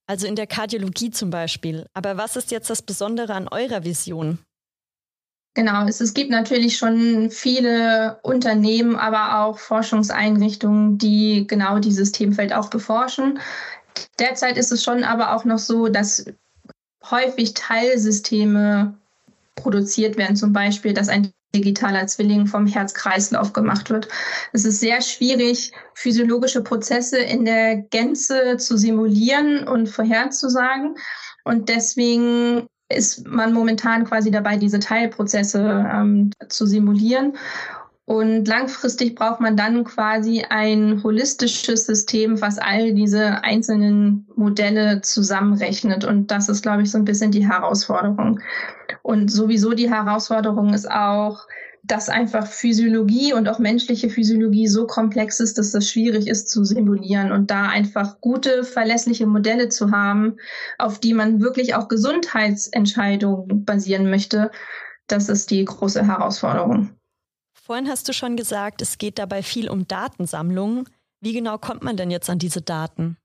Also 0.09 0.27
in 0.27 0.37
der 0.37 0.47
Kardiologie 0.47 1.11
zum 1.11 1.29
Beispiel. 1.29 1.87
Aber 1.93 2.17
was 2.17 2.35
ist 2.37 2.51
jetzt 2.51 2.71
das 2.71 2.81
Besondere 2.81 3.35
an 3.35 3.47
eurer 3.47 3.85
Vision? 3.85 4.39
Genau, 5.55 5.87
es, 5.87 6.01
es 6.01 6.15
gibt 6.15 6.31
natürlich 6.31 6.79
schon 6.79 7.31
viele 7.31 8.19
Unternehmen, 8.23 8.97
aber 8.97 9.41
auch 9.41 9.59
Forschungseinrichtungen, 9.59 10.97
die 10.97 11.47
genau 11.47 11.79
dieses 11.79 12.13
Themenfeld 12.13 12.55
auch 12.55 12.71
beforschen. 12.71 13.39
Derzeit 14.19 14.57
ist 14.57 14.73
es 14.73 14.83
schon 14.83 15.05
aber 15.05 15.35
auch 15.35 15.45
noch 15.45 15.59
so, 15.59 15.89
dass 15.89 16.25
häufig 17.11 17.53
Teilsysteme 17.55 18.95
produziert 19.57 20.17
werden, 20.17 20.37
zum 20.37 20.53
Beispiel, 20.53 20.95
dass 20.95 21.09
ein 21.09 21.33
digitaler 21.55 22.07
Zwilling 22.07 22.47
vom 22.47 22.67
Herz-Kreislauf 22.67 23.53
gemacht 23.53 23.91
wird. 23.91 24.09
Es 24.53 24.65
ist 24.65 24.81
sehr 24.81 25.01
schwierig, 25.01 25.73
physiologische 25.95 26.63
Prozesse 26.63 27.19
in 27.19 27.45
der 27.45 27.77
Gänze 27.77 28.57
zu 28.59 28.77
simulieren 28.77 29.67
und 29.67 29.89
vorherzusagen. 29.89 30.97
Und 31.45 31.69
deswegen 31.69 32.69
ist 32.91 33.27
man 33.27 33.53
momentan 33.53 34.05
quasi 34.05 34.31
dabei, 34.31 34.57
diese 34.57 34.79
Teilprozesse 34.79 35.87
ähm, 35.93 36.31
zu 36.49 36.67
simulieren. 36.67 37.37
Und 38.09 38.49
langfristig 38.49 39.17
braucht 39.17 39.41
man 39.41 39.55
dann 39.55 39.85
quasi 39.85 40.43
ein 40.49 41.03
holistisches 41.03 41.85
System, 41.85 42.41
was 42.41 42.57
all 42.57 42.95
diese 42.95 43.45
einzelnen 43.45 44.27
Modelle 44.35 45.03
zusammenrechnet. 45.03 46.07
Und 46.07 46.31
das 46.31 46.49
ist, 46.49 46.63
glaube 46.63 46.81
ich, 46.81 46.91
so 46.91 46.97
ein 46.97 47.05
bisschen 47.05 47.33
die 47.33 47.47
Herausforderung. 47.47 48.41
Und 49.03 49.31
sowieso 49.31 49.75
die 49.75 49.91
Herausforderung 49.91 50.73
ist 50.73 50.91
auch, 50.91 51.47
dass 51.83 52.09
einfach 52.09 52.47
Physiologie 52.47 53.35
und 53.35 53.47
auch 53.47 53.59
menschliche 53.59 54.09
Physiologie 54.09 54.69
so 54.69 54.87
komplex 54.87 55.39
ist, 55.39 55.59
dass 55.59 55.73
das 55.73 55.91
schwierig 55.91 56.29
ist 56.29 56.49
zu 56.49 56.65
simulieren 56.65 57.31
und 57.31 57.51
da 57.51 57.69
einfach 57.69 58.23
gute, 58.23 58.65
verlässliche 58.65 59.27
Modelle 59.27 59.69
zu 59.69 59.91
haben, 59.91 60.39
auf 60.79 60.99
die 60.99 61.13
man 61.13 61.43
wirklich 61.43 61.75
auch 61.75 61.89
Gesundheitsentscheidungen 61.89 63.67
basieren 63.67 64.09
möchte, 64.09 64.51
das 65.09 65.29
ist 65.29 65.51
die 65.51 65.63
große 65.63 66.07
Herausforderung. 66.07 66.98
Vorhin 67.69 67.91
hast 67.91 68.09
du 68.09 68.15
schon 68.15 68.39
gesagt, 68.39 68.81
es 68.81 68.97
geht 68.97 69.19
dabei 69.19 69.43
viel 69.43 69.69
um 69.69 69.87
Datensammlung. 69.87 70.89
Wie 71.21 71.35
genau 71.35 71.59
kommt 71.59 71.83
man 71.83 71.99
denn 71.99 72.11
jetzt 72.11 72.31
an 72.31 72.39
diese 72.39 72.63
Daten? 72.63 73.19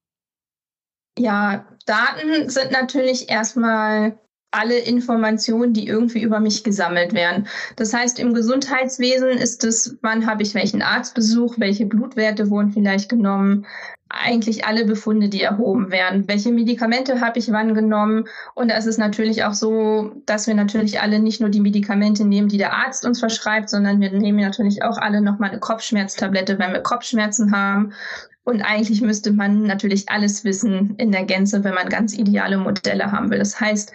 Ja, 1.17 1.65
Daten 1.85 2.49
sind 2.49 2.73
natürlich 2.73 3.29
erstmal 3.29 4.19
alle 4.51 4.79
Informationen, 4.79 5.71
die 5.71 5.87
irgendwie 5.87 6.21
über 6.21 6.41
mich 6.41 6.65
gesammelt 6.65 7.13
werden. 7.13 7.47
Das 7.77 7.93
heißt, 7.93 8.19
im 8.19 8.33
Gesundheitswesen 8.33 9.29
ist 9.29 9.63
es, 9.63 9.97
wann 10.01 10.25
habe 10.27 10.43
ich 10.43 10.53
welchen 10.53 10.81
Arztbesuch, 10.81 11.55
welche 11.59 11.85
Blutwerte 11.85 12.49
wurden 12.49 12.73
vielleicht 12.73 13.07
genommen, 13.07 13.65
eigentlich 14.13 14.65
alle 14.65 14.85
Befunde, 14.85 15.27
die 15.27 15.41
erhoben 15.41 15.91
werden. 15.91 16.27
Welche 16.27 16.51
Medikamente 16.51 17.19
habe 17.19 17.39
ich 17.39 17.51
wann 17.51 17.73
genommen? 17.73 18.25
Und 18.53 18.69
da 18.69 18.77
ist 18.77 18.85
es 18.85 18.97
natürlich 18.97 19.43
auch 19.43 19.53
so, 19.53 20.11
dass 20.25 20.47
wir 20.47 20.53
natürlich 20.53 21.01
alle 21.01 21.19
nicht 21.19 21.41
nur 21.41 21.49
die 21.49 21.59
Medikamente 21.59 22.23
nehmen, 22.23 22.47
die 22.47 22.57
der 22.57 22.73
Arzt 22.73 23.05
uns 23.05 23.19
verschreibt, 23.19 23.69
sondern 23.69 23.99
wir 23.99 24.11
nehmen 24.11 24.39
natürlich 24.39 24.83
auch 24.83 24.97
alle 24.97 25.21
nochmal 25.21 25.49
eine 25.49 25.59
Kopfschmerztablette, 25.59 26.59
wenn 26.59 26.73
wir 26.73 26.81
Kopfschmerzen 26.81 27.51
haben. 27.51 27.93
Und 28.43 28.61
eigentlich 28.61 29.01
müsste 29.01 29.31
man 29.31 29.63
natürlich 29.63 30.09
alles 30.09 30.43
wissen 30.43 30.95
in 30.97 31.11
der 31.11 31.23
Gänze, 31.23 31.63
wenn 31.63 31.73
man 31.73 31.89
ganz 31.89 32.13
ideale 32.13 32.57
Modelle 32.57 33.11
haben 33.11 33.31
will. 33.31 33.39
Das 33.39 33.59
heißt, 33.59 33.93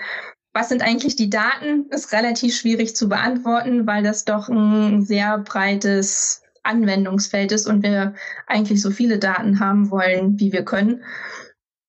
was 0.52 0.70
sind 0.70 0.82
eigentlich 0.82 1.14
die 1.14 1.30
Daten? 1.30 1.86
Ist 1.90 2.12
relativ 2.12 2.56
schwierig 2.56 2.96
zu 2.96 3.08
beantworten, 3.08 3.86
weil 3.86 4.02
das 4.02 4.24
doch 4.24 4.48
ein 4.48 5.02
sehr 5.02 5.38
breites 5.38 6.42
Anwendungsfeld 6.68 7.52
ist 7.52 7.66
und 7.66 7.82
wir 7.82 8.14
eigentlich 8.46 8.80
so 8.80 8.90
viele 8.90 9.18
Daten 9.18 9.58
haben 9.58 9.90
wollen, 9.90 10.38
wie 10.38 10.52
wir 10.52 10.64
können. 10.64 11.02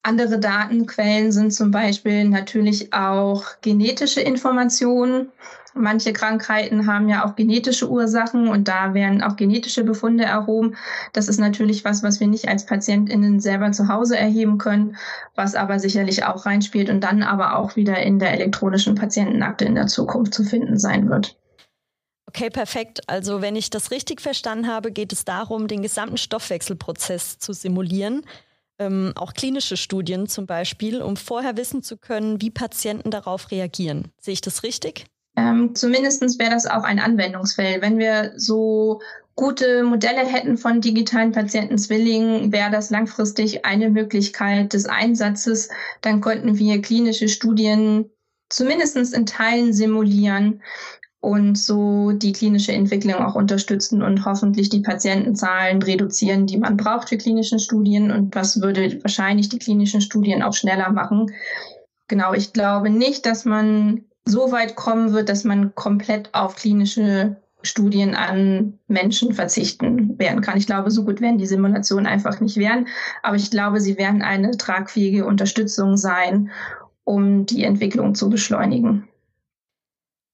Andere 0.01 0.39
Datenquellen 0.39 1.31
sind 1.31 1.53
zum 1.53 1.71
Beispiel 1.71 2.23
natürlich 2.23 2.93
auch 2.93 3.43
genetische 3.61 4.21
Informationen. 4.21 5.29
Manche 5.75 6.13
Krankheiten 6.13 6.87
haben 6.87 7.09
ja 7.09 7.25
auch 7.25 7.35
genetische 7.35 7.89
Ursachen 7.89 8.47
und 8.47 8.67
da 8.67 8.93
werden 8.93 9.21
auch 9.21 9.35
genetische 9.35 9.83
Befunde 9.83 10.23
erhoben. 10.23 10.75
Das 11.13 11.27
ist 11.27 11.39
natürlich 11.39 11.85
was, 11.85 12.01
was 12.01 12.19
wir 12.19 12.27
nicht 12.27 12.47
als 12.47 12.65
PatientInnen 12.65 13.39
selber 13.39 13.71
zu 13.71 13.87
Hause 13.87 14.17
erheben 14.17 14.57
können, 14.57 14.95
was 15.35 15.55
aber 15.55 15.79
sicherlich 15.79 16.23
auch 16.23 16.45
reinspielt 16.45 16.89
und 16.89 17.01
dann 17.01 17.21
aber 17.21 17.57
auch 17.57 17.75
wieder 17.75 17.97
in 17.97 18.19
der 18.19 18.33
elektronischen 18.33 18.95
Patientenakte 18.95 19.65
in 19.65 19.75
der 19.75 19.87
Zukunft 19.87 20.33
zu 20.33 20.43
finden 20.43 20.79
sein 20.79 21.09
wird. 21.09 21.38
Okay, 22.29 22.51
perfekt. 22.51 23.01
Also 23.07 23.41
wenn 23.41 23.55
ich 23.55 23.71
das 23.71 23.89
richtig 23.89 24.21
verstanden 24.21 24.67
habe, 24.67 24.91
geht 24.91 25.11
es 25.11 25.25
darum, 25.25 25.67
den 25.67 25.81
gesamten 25.81 26.17
Stoffwechselprozess 26.17 27.39
zu 27.39 27.53
simulieren. 27.53 28.21
Ähm, 28.77 29.13
auch 29.15 29.33
klinische 29.33 29.77
Studien 29.77 30.27
zum 30.27 30.45
Beispiel, 30.45 31.01
um 31.01 31.17
vorher 31.17 31.57
wissen 31.57 31.81
zu 31.81 31.97
können, 31.97 32.39
wie 32.39 32.51
Patienten 32.51 33.09
darauf 33.09 33.49
reagieren. 33.49 34.11
Sehe 34.21 34.33
ich 34.33 34.41
das 34.41 34.61
richtig? 34.61 35.05
Ähm, 35.37 35.73
Zumindest 35.73 36.21
wäre 36.37 36.51
das 36.51 36.67
auch 36.67 36.83
ein 36.83 36.99
Anwendungsfeld. 36.99 37.81
Wenn 37.81 37.97
wir 37.97 38.33
so 38.35 39.01
gute 39.33 39.81
Modelle 39.81 40.23
hätten 40.23 40.55
von 40.55 40.81
digitalen 40.81 41.31
Patientenzwillingen, 41.31 42.51
wäre 42.51 42.69
das 42.69 42.91
langfristig 42.91 43.65
eine 43.65 43.89
Möglichkeit 43.89 44.73
des 44.73 44.85
Einsatzes. 44.85 45.69
Dann 46.01 46.21
könnten 46.21 46.59
wir 46.59 46.79
klinische 46.79 47.27
Studien 47.27 48.11
zumindest 48.49 48.95
in 49.15 49.25
Teilen 49.25 49.73
simulieren 49.73 50.61
und 51.21 51.57
so 51.57 52.11
die 52.13 52.31
klinische 52.31 52.71
Entwicklung 52.71 53.15
auch 53.15 53.35
unterstützen 53.35 54.01
und 54.01 54.25
hoffentlich 54.25 54.69
die 54.69 54.79
Patientenzahlen 54.79 55.81
reduzieren, 55.81 56.47
die 56.47 56.57
man 56.57 56.77
braucht 56.77 57.09
für 57.09 57.17
klinische 57.17 57.59
Studien. 57.59 58.11
Und 58.11 58.35
was 58.35 58.61
würde 58.61 58.99
wahrscheinlich 59.03 59.49
die 59.49 59.59
klinischen 59.59 60.01
Studien 60.01 60.41
auch 60.41 60.53
schneller 60.53 60.91
machen? 60.91 61.31
Genau, 62.07 62.33
ich 62.33 62.53
glaube 62.53 62.89
nicht, 62.89 63.25
dass 63.25 63.45
man 63.45 64.05
so 64.25 64.51
weit 64.51 64.75
kommen 64.75 65.11
wird, 65.11 65.27
dass 65.29 65.43
man 65.43 65.75
komplett 65.75 66.33
auf 66.33 66.55
klinische 66.55 67.35
Studien 67.61 68.15
an 68.15 68.79
Menschen 68.87 69.33
verzichten 69.33 70.17
werden 70.17 70.41
kann. 70.41 70.57
Ich 70.57 70.67
glaube, 70.67 70.91
so 70.91 71.03
gut 71.03 71.19
werden 71.19 71.37
die 71.37 71.45
Simulationen 71.45 72.07
einfach 72.07 72.39
nicht 72.39 72.55
werden, 72.55 72.87
aber 73.21 73.35
ich 73.35 73.51
glaube, 73.51 73.81
sie 73.81 73.97
werden 73.97 74.21
eine 74.21 74.51
tragfähige 74.51 75.25
Unterstützung 75.25 75.97
sein, 75.97 76.51
um 77.03 77.45
die 77.45 77.63
Entwicklung 77.63 78.15
zu 78.15 78.29
beschleunigen. 78.29 79.09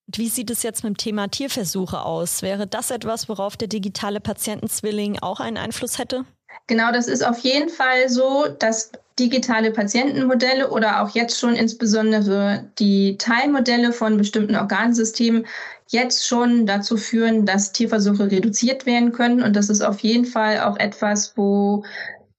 Wie 0.08 0.30
sieht 0.30 0.52
es 0.52 0.64
jetzt 0.64 0.84
mit 0.84 0.92
dem 0.92 0.98
Thema 0.98 1.28
Tierversuche 1.28 2.02
aus? 2.02 2.42
Wäre 2.42 2.68
das 2.68 2.92
etwas, 2.92 3.28
worauf 3.28 3.58
der 3.58 3.68
digitale 3.68 4.20
Patientenzwilling 4.20 5.20
auch 5.20 5.40
einen 5.40 5.58
Einfluss 5.58 5.98
hätte? 5.98 6.26
Genau, 6.68 6.92
das 6.92 7.08
ist 7.08 7.26
auf 7.26 7.40
jeden 7.40 7.70
Fall 7.70 8.10
so, 8.10 8.48
dass 8.60 8.92
digitale 9.20 9.72
Patientenmodelle 9.72 10.70
oder 10.70 11.02
auch 11.02 11.10
jetzt 11.10 11.40
schon 11.40 11.56
insbesondere 11.56 12.70
die 12.80 13.18
Teilmodelle 13.18 13.94
von 13.94 14.18
bestimmten 14.18 14.56
Organsystemen 14.56 15.46
jetzt 15.88 16.28
schon 16.28 16.66
dazu 16.66 16.98
führen, 16.98 17.46
dass 17.46 17.72
Tierversuche 17.72 18.30
reduziert 18.30 18.86
werden 18.86 19.12
können. 19.12 19.42
Und 19.42 19.56
das 19.56 19.70
ist 19.70 19.82
auf 19.82 20.00
jeden 20.00 20.26
Fall 20.26 20.60
auch 20.60 20.78
etwas, 20.78 21.38
wo 21.38 21.84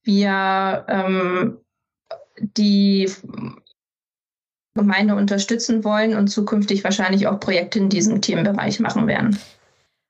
wir 0.03 0.85
ähm, 0.87 1.57
die 2.39 3.09
Gemeinde 4.77 5.15
unterstützen 5.15 5.83
wollen 5.83 6.15
und 6.15 6.29
zukünftig 6.29 6.83
wahrscheinlich 6.83 7.27
auch 7.27 7.39
Projekte 7.39 7.79
in 7.79 7.89
diesem 7.89 8.21
Themenbereich 8.21 8.79
machen 8.79 9.07
werden. 9.07 9.37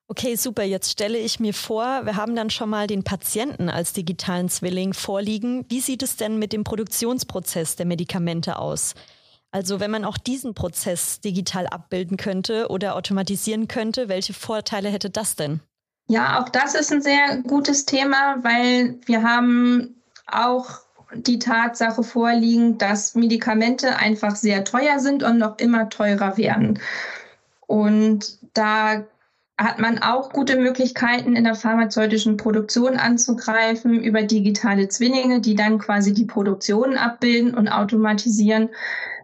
Okay, 0.10 0.36
super. 0.36 0.64
Jetzt 0.64 0.92
stelle 0.92 1.18
ich 1.18 1.40
mir 1.40 1.54
vor, 1.54 2.06
wir 2.06 2.16
haben 2.16 2.36
dann 2.36 2.50
schon 2.50 2.70
mal 2.70 2.88
den 2.88 3.04
Patienten 3.04 3.70
als 3.70 3.92
digitalen 3.92 4.48
Zwilling 4.48 4.94
vorliegen. 4.94 5.66
Wie 5.68 5.82
sieht 5.82 6.02
es 6.02 6.16
denn 6.16 6.40
mit 6.40 6.54
dem 6.54 6.64
Produktionsprozess 6.64 7.76
der 7.76 7.86
Medikamente 7.86 8.58
aus? 8.58 8.94
Also 9.52 9.80
wenn 9.80 9.92
man 9.92 10.06
auch 10.06 10.18
diesen 10.18 10.54
Prozess 10.54 11.20
digital 11.20 11.68
abbilden 11.68 12.16
könnte 12.16 12.68
oder 12.70 12.96
automatisieren 12.96 13.68
könnte, 13.68 14.08
welche 14.08 14.34
Vorteile 14.34 14.90
hätte 14.90 15.10
das 15.10 15.36
denn? 15.36 15.62
Ja, 16.08 16.42
auch 16.42 16.50
das 16.50 16.74
ist 16.74 16.92
ein 16.94 17.02
sehr 17.02 17.42
gutes 17.44 17.86
Thema, 17.86 18.38
weil 18.44 19.00
wir 19.06 19.24
haben 19.24 19.96
auch 20.26 20.87
die 21.14 21.40
Tatsache 21.40 22.04
vorliegen, 22.04 22.78
dass 22.78 23.16
Medikamente 23.16 23.98
einfach 23.98 24.36
sehr 24.36 24.64
teuer 24.64 25.00
sind 25.00 25.24
und 25.24 25.38
noch 25.38 25.60
immer 25.60 25.90
teurer 25.90 26.38
werden. 26.38 26.80
Und 27.66 28.40
da 28.54 29.06
hat 29.58 29.80
man 29.80 30.00
auch 30.00 30.32
gute 30.32 30.56
Möglichkeiten 30.56 31.36
in 31.36 31.44
der 31.44 31.56
pharmazeutischen 31.56 32.38
Produktion 32.38 32.98
anzugreifen 32.98 34.04
über 34.04 34.22
digitale 34.22 34.88
Zwillinge, 34.88 35.42
die 35.42 35.56
dann 35.56 35.80
quasi 35.80 36.14
die 36.14 36.26
Produktion 36.26 36.96
abbilden 36.96 37.56
und 37.56 37.68
automatisieren. 37.68 38.70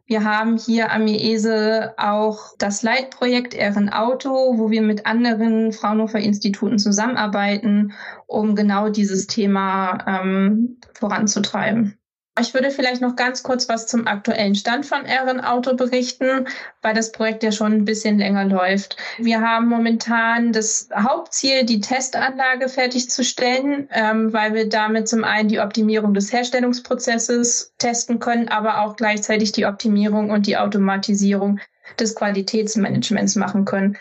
Wir 0.06 0.26
haben 0.26 0.58
hier 0.58 0.92
am 0.92 1.08
IESE 1.08 1.94
auch 1.98 2.58
das 2.58 2.84
Leitprojekt 2.84 3.54
Ehren 3.54 3.90
Auto, 3.90 4.58
wo 4.58 4.70
wir 4.70 4.82
mit 4.82 5.06
anderen 5.06 5.72
Fraunhofer 5.72 6.20
Instituten 6.20 6.78
zusammenarbeiten, 6.78 7.94
um 8.28 8.56
genau 8.56 8.90
dieses 8.90 9.28
Thema 9.28 9.98
ähm, 10.06 10.80
voranzutreiben. 10.94 11.98
Ich 12.40 12.56
würde 12.56 12.72
vielleicht 12.72 13.02
noch 13.02 13.16
ganz 13.16 13.44
kurz 13.44 13.70
was 13.70 13.86
zum 13.86 14.08
aktuellen 14.08 14.56
Stand 14.56 14.88
von 14.88 15.06
Ehrenauto 15.06 15.76
berichten, 15.76 16.48
weil 16.82 16.96
das 16.96 17.12
Projekt 17.12 17.44
ja 17.44 17.52
schon 17.52 17.74
ein 17.74 17.86
bisschen 17.86 18.18
länger 18.18 18.46
läuft. 18.46 18.98
Wir 19.20 19.42
haben 19.42 19.68
momentan 19.68 20.52
das 20.52 20.90
Hauptziel, 20.96 21.64
die 21.64 21.80
Testanlage 21.80 22.70
fertigzustellen, 22.70 23.88
ähm, 23.92 24.34
weil 24.34 24.56
wir 24.56 24.68
damit 24.68 25.08
zum 25.08 25.24
einen 25.24 25.48
die 25.48 25.60
Optimierung 25.60 26.16
des 26.16 26.34
Herstellungsprozesses 26.34 27.76
testen 27.78 28.18
können, 28.18 28.48
aber 28.48 28.82
auch 28.82 28.96
gleichzeitig 28.96 29.52
die 29.52 29.68
Optimierung 29.68 30.32
und 30.32 30.48
die 30.48 30.58
Automatisierung 30.58 31.60
des 32.00 32.16
Qualitätsmanagements 32.16 33.36
machen 33.36 33.66
können. 33.66 34.00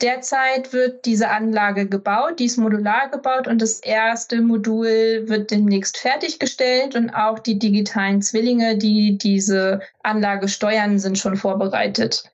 Derzeit 0.00 0.72
wird 0.72 1.04
diese 1.04 1.28
Anlage 1.28 1.86
gebaut, 1.86 2.38
die 2.38 2.46
ist 2.46 2.56
modular 2.56 3.10
gebaut 3.10 3.46
und 3.46 3.60
das 3.60 3.80
erste 3.80 4.40
Modul 4.40 5.24
wird 5.26 5.50
demnächst 5.50 5.98
fertiggestellt 5.98 6.96
und 6.96 7.10
auch 7.10 7.38
die 7.38 7.58
digitalen 7.58 8.22
Zwillinge, 8.22 8.78
die 8.78 9.18
diese 9.18 9.80
Anlage 10.02 10.48
steuern, 10.48 10.98
sind 10.98 11.18
schon 11.18 11.36
vorbereitet. 11.36 12.24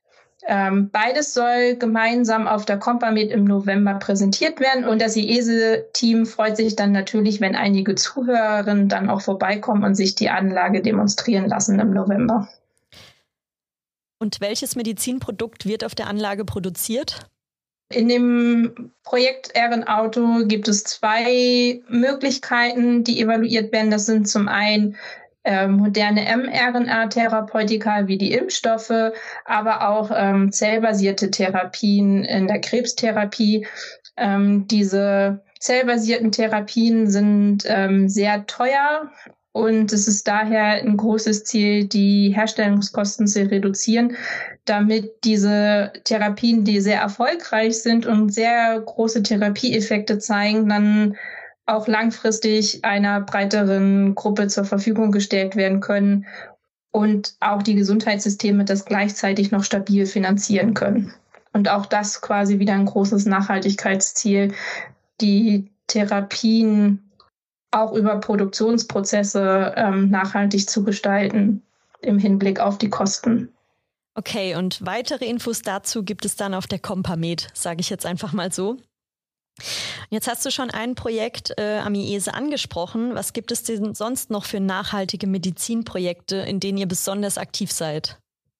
Ähm, 0.49 0.89
beides 0.91 1.33
soll 1.33 1.75
gemeinsam 1.75 2.47
auf 2.47 2.63
der 2.63 2.77
Compamed 2.77 3.31
im 3.31 3.43
November 3.43 3.95
präsentiert 3.95 4.61
werden 4.61 4.85
und 4.85 5.01
das 5.01 5.17
IESE-Team 5.17 6.25
freut 6.25 6.55
sich 6.55 6.77
dann 6.77 6.93
natürlich, 6.93 7.41
wenn 7.41 7.53
einige 7.53 7.95
Zuhörerinnen 7.95 8.87
dann 8.87 9.09
auch 9.09 9.19
vorbeikommen 9.19 9.83
und 9.83 9.95
sich 9.95 10.15
die 10.15 10.29
Anlage 10.29 10.81
demonstrieren 10.81 11.49
lassen 11.49 11.79
im 11.81 11.91
November. 11.91 12.47
Und 14.19 14.39
welches 14.39 14.77
Medizinprodukt 14.77 15.65
wird 15.65 15.83
auf 15.83 15.95
der 15.95 16.07
Anlage 16.07 16.45
produziert? 16.45 17.27
In 17.89 18.09
dem 18.09 18.91
Projekt 19.03 19.51
Ehrenauto 19.55 20.45
gibt 20.45 20.67
es 20.67 20.83
zwei 20.83 21.81
Möglichkeiten, 21.87 23.03
die 23.03 23.21
evaluiert 23.21 23.71
werden. 23.71 23.91
Das 23.91 24.05
sind 24.05 24.27
zum 24.27 24.49
einen 24.49 24.97
äh, 25.45 25.67
moderne 25.67 26.25
mRNA-Therapeutika 26.35 28.07
wie 28.07 28.17
die 28.17 28.33
Impfstoffe, 28.33 29.13
aber 29.45 29.87
auch 29.87 30.11
ähm, 30.13 30.51
zellbasierte 30.51 31.31
Therapien 31.31 32.25
in 32.25 32.47
der 32.47 32.59
Krebstherapie. 32.59 33.65
Ähm, 34.17 34.67
diese 34.67 35.41
zellbasierten 35.59 36.33
Therapien 36.33 37.09
sind 37.09 37.63
ähm, 37.65 38.09
sehr 38.09 38.45
teuer 38.45 39.09
und 39.57 39.91
es 39.91 40.07
ist 40.07 40.27
daher 40.27 40.83
ein 40.83 40.97
großes 40.97 41.43
Ziel, 41.43 41.85
die 41.85 42.29
Herstellungskosten 42.29 43.25
zu 43.25 43.49
reduzieren, 43.49 44.15
damit 44.65 45.23
diese 45.23 45.93
Therapien, 46.03 46.63
die 46.63 46.79
sehr 46.79 47.01
erfolgreich 47.01 47.81
sind 47.81 48.05
und 48.05 48.29
sehr 48.31 48.79
große 48.79 49.23
Therapieeffekte 49.23 50.19
zeigen, 50.19 50.69
dann 50.69 51.17
auch 51.65 51.87
langfristig 51.87 52.85
einer 52.85 53.21
breiteren 53.21 54.13
Gruppe 54.13 54.47
zur 54.47 54.63
Verfügung 54.63 55.11
gestellt 55.11 55.55
werden 55.55 55.79
können 55.79 56.27
und 56.91 57.35
auch 57.39 57.63
die 57.63 57.75
Gesundheitssysteme 57.75 58.63
das 58.63 58.85
gleichzeitig 58.85 59.49
noch 59.49 59.63
stabil 59.63 60.05
finanzieren 60.05 60.75
können. 60.75 61.13
Und 61.51 61.67
auch 61.67 61.87
das 61.87 62.21
quasi 62.21 62.59
wieder 62.59 62.73
ein 62.73 62.85
großes 62.85 63.25
Nachhaltigkeitsziel, 63.25 64.53
die 65.19 65.71
Therapien 65.87 67.06
auch 67.79 67.93
über 67.93 68.19
Produktionsprozesse 68.19 69.73
ähm, 69.75 70.09
nachhaltig 70.09 70.69
zu 70.69 70.83
gestalten 70.83 71.63
im 72.01 72.19
Hinblick 72.19 72.59
auf 72.59 72.77
die 72.77 72.89
Kosten. 72.89 73.53
Okay, 74.15 74.55
und 74.55 74.85
weitere 74.85 75.25
Infos 75.25 75.61
dazu 75.61 76.03
gibt 76.03 76.25
es 76.25 76.35
dann 76.35 76.53
auf 76.53 76.65
der 76.67 76.79
Compamed, 76.79 77.49
sage 77.53 77.81
ich 77.81 77.89
jetzt 77.89 78.05
einfach 78.05 78.33
mal 78.33 78.51
so. 78.51 78.77
Jetzt 80.09 80.27
hast 80.27 80.45
du 80.45 80.51
schon 80.51 80.69
ein 80.71 80.95
Projekt 80.95 81.53
äh, 81.57 81.79
am 81.79 81.95
IESE 81.95 82.33
angesprochen. 82.33 83.15
Was 83.15 83.33
gibt 83.33 83.51
es 83.51 83.63
denn 83.63 83.93
sonst 83.93 84.29
noch 84.29 84.45
für 84.45 84.59
nachhaltige 84.59 85.27
Medizinprojekte, 85.27 86.37
in 86.37 86.59
denen 86.59 86.77
ihr 86.77 86.87
besonders 86.87 87.37
aktiv 87.37 87.71
seid? 87.71 88.17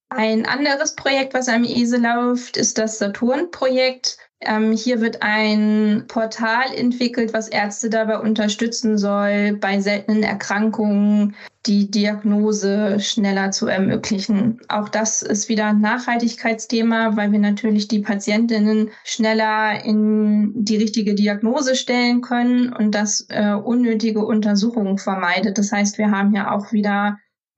Ein 0.09 0.45
anderes 0.45 0.95
Projekt, 0.95 1.33
was 1.33 1.49
am 1.49 1.63
IESE 1.63 1.97
läuft, 1.97 2.57
ist 2.57 2.77
das 2.77 2.97
Saturn-Projekt. 2.97 4.17
Ähm, 4.41 4.71
hier 4.71 5.01
wird 5.01 5.23
ein 5.23 6.05
Portal 6.07 6.71
entwickelt, 6.75 7.33
was 7.33 7.47
Ärzte 7.47 7.89
dabei 7.89 8.19
unterstützen 8.19 8.97
soll, 8.97 9.57
bei 9.59 9.79
seltenen 9.79 10.21
Erkrankungen 10.21 11.35
die 11.65 11.89
Diagnose 11.89 12.99
schneller 12.99 13.49
zu 13.49 13.65
ermöglichen. 13.65 14.59
Auch 14.67 14.89
das 14.89 15.23
ist 15.23 15.49
wieder 15.49 15.65
ein 15.65 15.81
Nachhaltigkeitsthema, 15.81 17.17
weil 17.17 17.31
wir 17.31 17.39
natürlich 17.39 17.87
die 17.87 17.99
Patientinnen 17.99 18.91
schneller 19.03 19.83
in 19.83 20.53
die 20.63 20.77
richtige 20.77 21.15
Diagnose 21.15 21.75
stellen 21.75 22.21
können 22.21 22.71
und 22.71 22.91
das 22.91 23.25
äh, 23.29 23.53
unnötige 23.53 24.23
Untersuchungen 24.23 24.99
vermeidet. 24.99 25.57
Das 25.57 25.71
heißt, 25.71 25.97
wir 25.97 26.11
haben 26.11 26.35
ja 26.35 26.51
auch 26.51 26.71
wieder 26.71 27.17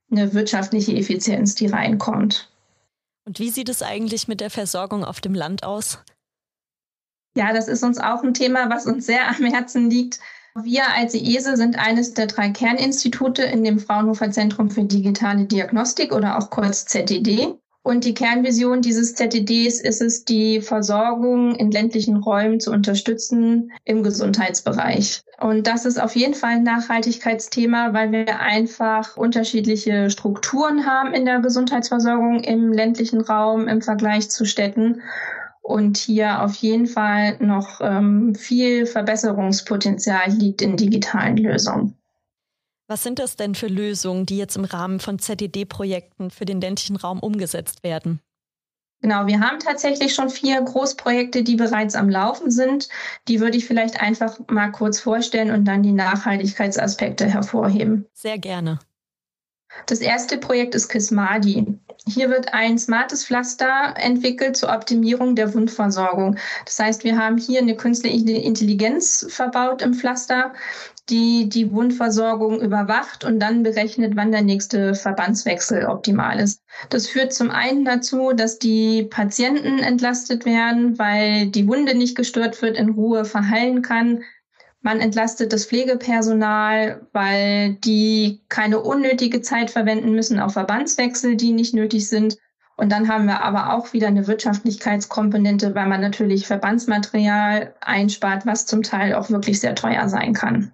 eine 0.09 0.33
wirtschaftliche 0.33 0.95
Effizienz, 0.95 1.55
die 1.55 1.67
reinkommt. 1.67 2.49
Und 3.25 3.37
wie 3.39 3.49
sieht 3.49 3.69
es 3.69 3.83
eigentlich 3.83 4.27
mit 4.27 4.39
der 4.39 4.49
Versorgung 4.49 5.03
auf 5.03 5.19
dem 5.19 5.35
Land 5.35 5.63
aus? 5.63 5.99
Ja, 7.35 7.53
das 7.53 7.67
ist 7.67 7.83
uns 7.83 7.99
auch 7.99 8.23
ein 8.23 8.33
Thema, 8.33 8.69
was 8.69 8.85
uns 8.85 9.05
sehr 9.05 9.27
am 9.27 9.45
Herzen 9.45 9.89
liegt. 9.89 10.19
Wir 10.55 10.83
als 10.95 11.13
IESE 11.13 11.55
sind 11.55 11.77
eines 11.77 12.13
der 12.13 12.27
drei 12.27 12.49
Kerninstitute 12.49 13.43
in 13.43 13.63
dem 13.63 13.79
Fraunhofer 13.79 14.31
Zentrum 14.31 14.69
für 14.69 14.83
digitale 14.83 15.45
Diagnostik 15.45 16.13
oder 16.13 16.37
auch 16.37 16.49
kurz 16.49 16.85
ZDD. 16.85 17.55
Und 17.81 18.03
die 18.03 18.13
Kernvision 18.13 18.81
dieses 18.81 19.15
ZDDs 19.15 19.79
ist 19.79 20.01
es, 20.01 20.25
die 20.25 20.59
Versorgung 20.59 21.55
in 21.55 21.71
ländlichen 21.71 22.17
Räumen 22.17 22.59
zu 22.59 22.71
unterstützen 22.71 23.71
im 23.85 24.03
Gesundheitsbereich. 24.03 25.21
Und 25.39 25.65
das 25.65 25.85
ist 25.85 25.99
auf 25.99 26.15
jeden 26.15 26.33
Fall 26.33 26.57
ein 26.57 26.63
Nachhaltigkeitsthema, 26.63 27.93
weil 27.93 28.11
wir 28.11 28.41
einfach 28.41 29.15
unterschiedliche 29.15 30.09
Strukturen 30.09 30.85
haben 30.85 31.13
in 31.13 31.25
der 31.25 31.39
Gesundheitsversorgung 31.39 32.41
im 32.43 32.73
ländlichen 32.73 33.21
Raum 33.21 33.67
im 33.69 33.81
Vergleich 33.81 34.29
zu 34.29 34.45
Städten 34.45 35.01
und 35.69 35.97
hier 35.97 36.41
auf 36.41 36.55
jeden 36.55 36.87
Fall 36.87 37.37
noch 37.39 37.79
ähm, 37.79 38.33
viel 38.33 38.87
Verbesserungspotenzial 38.87 40.31
liegt 40.31 40.63
in 40.63 40.77
digitalen 40.77 41.37
Lösungen. 41.37 41.95
Was 42.87 43.03
sind 43.03 43.19
das 43.19 43.35
denn 43.35 43.53
für 43.53 43.67
Lösungen, 43.67 44.25
die 44.25 44.37
jetzt 44.37 44.57
im 44.57 44.65
Rahmen 44.65 44.99
von 44.99 45.19
ZDD-Projekten 45.19 46.31
für 46.31 46.45
den 46.45 46.59
ländlichen 46.59 46.95
Raum 46.95 47.19
umgesetzt 47.19 47.83
werden? 47.83 48.19
Genau, 49.01 49.27
wir 49.27 49.39
haben 49.41 49.59
tatsächlich 49.59 50.15
schon 50.15 50.31
vier 50.31 50.59
Großprojekte, 50.59 51.43
die 51.43 51.55
bereits 51.55 51.93
am 51.93 52.09
Laufen 52.09 52.49
sind. 52.49 52.89
Die 53.27 53.39
würde 53.39 53.57
ich 53.57 53.65
vielleicht 53.65 54.01
einfach 54.01 54.39
mal 54.47 54.71
kurz 54.71 54.99
vorstellen 54.99 55.51
und 55.51 55.65
dann 55.65 55.83
die 55.83 55.93
Nachhaltigkeitsaspekte 55.93 57.27
hervorheben. 57.27 58.07
Sehr 58.13 58.39
gerne. 58.39 58.79
Das 59.85 59.99
erste 59.99 60.39
Projekt 60.39 60.73
ist 60.73 60.89
Kismadi. 60.89 61.79
Hier 62.09 62.29
wird 62.29 62.53
ein 62.53 62.77
smartes 62.77 63.25
Pflaster 63.25 63.93
entwickelt 63.95 64.57
zur 64.57 64.69
Optimierung 64.69 65.35
der 65.35 65.53
Wundversorgung. 65.53 66.37
Das 66.65 66.79
heißt, 66.79 67.03
wir 67.03 67.17
haben 67.17 67.37
hier 67.37 67.61
eine 67.61 67.75
künstliche 67.75 68.31
Intelligenz 68.31 69.27
verbaut 69.29 69.81
im 69.81 69.93
Pflaster, 69.93 70.53
die 71.09 71.49
die 71.49 71.71
Wundversorgung 71.71 72.61
überwacht 72.61 73.23
und 73.23 73.39
dann 73.39 73.63
berechnet, 73.63 74.15
wann 74.15 74.31
der 74.31 74.41
nächste 74.41 74.95
Verbandswechsel 74.95 75.85
optimal 75.85 76.39
ist. 76.39 76.63
Das 76.89 77.07
führt 77.07 77.33
zum 77.33 77.51
einen 77.51 77.85
dazu, 77.85 78.33
dass 78.33 78.59
die 78.59 79.03
Patienten 79.03 79.79
entlastet 79.79 80.45
werden, 80.45 80.97
weil 80.97 81.47
die 81.47 81.67
Wunde 81.67 81.95
nicht 81.95 82.15
gestört 82.15 82.61
wird, 82.61 82.77
in 82.77 82.89
Ruhe 82.89 83.25
verheilen 83.25 83.81
kann 83.81 84.23
Man 84.81 85.01
entlastet 85.01 85.51
das 85.51 85.65
Pflegepersonal, 85.65 87.05
weil 87.11 87.73
die 87.75 88.41
keine 88.47 88.79
unnötige 88.79 89.41
Zeit 89.41 89.69
verwenden 89.69 90.13
müssen 90.13 90.39
auf 90.39 90.53
Verbandswechsel, 90.53 91.35
die 91.35 91.51
nicht 91.51 91.73
nötig 91.73 92.07
sind. 92.07 92.37
Und 92.77 92.91
dann 92.93 93.09
haben 93.09 93.25
wir 93.25 93.41
aber 93.41 93.73
auch 93.73 93.91
wieder 93.91 94.07
eine 94.07 94.27
Wirtschaftlichkeitskomponente, 94.27 95.75
weil 95.75 95.87
man 95.87 95.99
natürlich 95.99 96.47
Verbandsmaterial 96.47 97.75
einspart, 97.81 98.45
was 98.45 98.65
zum 98.65 98.83
Teil 98.83 99.15
auch 99.15 99.29
wirklich 99.29 99.59
sehr 99.59 99.75
teuer 99.75 100.07
sein 100.07 100.33
kann. 100.33 100.71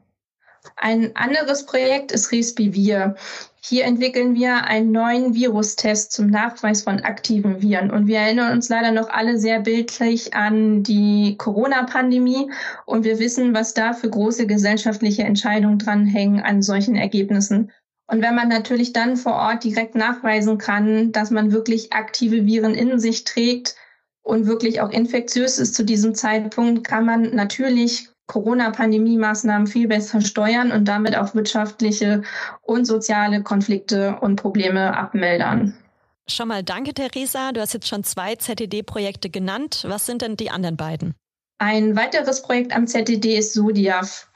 Ein 0.75 1.15
anderes 1.15 1.65
Projekt 1.65 2.11
ist 2.11 2.31
Respivir. 2.31 3.15
Hier 3.61 3.85
entwickeln 3.85 4.35
wir 4.35 4.65
einen 4.65 4.91
neuen 4.91 5.33
Virustest 5.33 6.11
zum 6.11 6.27
Nachweis 6.27 6.83
von 6.83 6.99
aktiven 6.99 7.61
Viren. 7.61 7.89
Und 7.89 8.05
wir 8.07 8.19
erinnern 8.19 8.51
uns 8.53 8.69
leider 8.69 8.91
noch 8.91 9.09
alle 9.09 9.39
sehr 9.39 9.59
bildlich 9.61 10.35
an 10.35 10.83
die 10.83 11.35
Corona-Pandemie. 11.37 12.51
Und 12.85 13.05
wir 13.05 13.17
wissen, 13.17 13.55
was 13.55 13.73
da 13.73 13.93
für 13.93 14.09
große 14.09 14.45
gesellschaftliche 14.45 15.23
Entscheidungen 15.23 15.79
dranhängen 15.79 16.41
an 16.41 16.61
solchen 16.61 16.95
Ergebnissen. 16.95 17.71
Und 18.07 18.21
wenn 18.21 18.35
man 18.35 18.49
natürlich 18.49 18.93
dann 18.93 19.17
vor 19.17 19.33
Ort 19.33 19.63
direkt 19.63 19.95
nachweisen 19.95 20.59
kann, 20.59 21.11
dass 21.11 21.31
man 21.31 21.51
wirklich 21.51 21.91
aktive 21.91 22.45
Viren 22.45 22.75
in 22.75 22.99
sich 22.99 23.23
trägt 23.23 23.75
und 24.21 24.45
wirklich 24.45 24.81
auch 24.81 24.91
infektiös 24.91 25.57
ist 25.57 25.73
zu 25.73 25.83
diesem 25.83 26.13
Zeitpunkt, 26.13 26.85
kann 26.85 27.05
man 27.05 27.33
natürlich 27.35 28.09
Corona-Pandemie-Maßnahmen 28.27 29.67
viel 29.67 29.87
besser 29.87 30.21
steuern 30.21 30.71
und 30.71 30.87
damit 30.87 31.15
auch 31.17 31.35
wirtschaftliche 31.35 32.23
und 32.61 32.85
soziale 32.85 33.43
Konflikte 33.43 34.17
und 34.19 34.37
Probleme 34.37 34.97
abmildern. 34.97 35.75
Schon 36.27 36.47
mal 36.47 36.63
danke, 36.63 36.93
Theresa. 36.93 37.51
Du 37.51 37.61
hast 37.61 37.73
jetzt 37.73 37.87
schon 37.87 38.03
zwei 38.03 38.35
ZTD-Projekte 38.35 39.29
genannt. 39.29 39.85
Was 39.87 40.07
sind 40.07 40.23
denn 40.23 40.37
die 40.37 40.49
anderen 40.49 40.75
beiden? 40.75 41.13
Ein 41.59 41.95
weiteres 41.95 42.41
Projekt 42.41 42.75
am 42.75 42.87
ZTD 42.87 43.37
ist 43.37 43.53
SODIAF. 43.53 44.27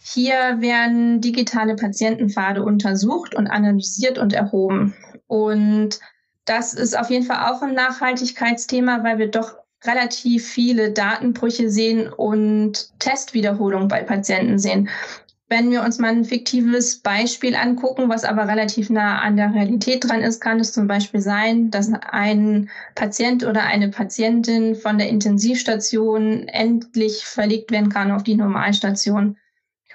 Hier 0.00 0.56
werden 0.60 1.20
digitale 1.20 1.76
Patientenpfade 1.76 2.62
untersucht 2.62 3.34
und 3.34 3.46
analysiert 3.46 4.18
und 4.18 4.32
erhoben. 4.32 4.94
Und 5.26 6.00
das 6.44 6.74
ist 6.74 6.98
auf 6.98 7.10
jeden 7.10 7.24
Fall 7.24 7.50
auch 7.50 7.62
ein 7.62 7.74
Nachhaltigkeitsthema, 7.74 9.02
weil 9.04 9.18
wir 9.18 9.30
doch 9.30 9.54
relativ 9.86 10.46
viele 10.46 10.92
Datenbrüche 10.92 11.70
sehen 11.70 12.08
und 12.08 12.98
Testwiederholungen 12.98 13.88
bei 13.88 14.02
Patienten 14.02 14.58
sehen. 14.58 14.88
Wenn 15.48 15.70
wir 15.70 15.82
uns 15.82 15.98
mal 15.98 16.10
ein 16.10 16.24
fiktives 16.24 17.00
Beispiel 17.00 17.54
angucken, 17.54 18.08
was 18.08 18.24
aber 18.24 18.48
relativ 18.48 18.88
nah 18.88 19.20
an 19.20 19.36
der 19.36 19.54
Realität 19.54 20.08
dran 20.08 20.22
ist, 20.22 20.40
kann 20.40 20.58
es 20.58 20.72
zum 20.72 20.86
Beispiel 20.86 21.20
sein, 21.20 21.70
dass 21.70 21.92
ein 21.92 22.70
Patient 22.94 23.44
oder 23.44 23.62
eine 23.62 23.90
Patientin 23.90 24.74
von 24.74 24.96
der 24.96 25.10
Intensivstation 25.10 26.48
endlich 26.48 27.24
verlegt 27.24 27.70
werden 27.70 27.90
kann 27.90 28.10
auf 28.10 28.22
die 28.22 28.36
Normalstation. 28.36 29.36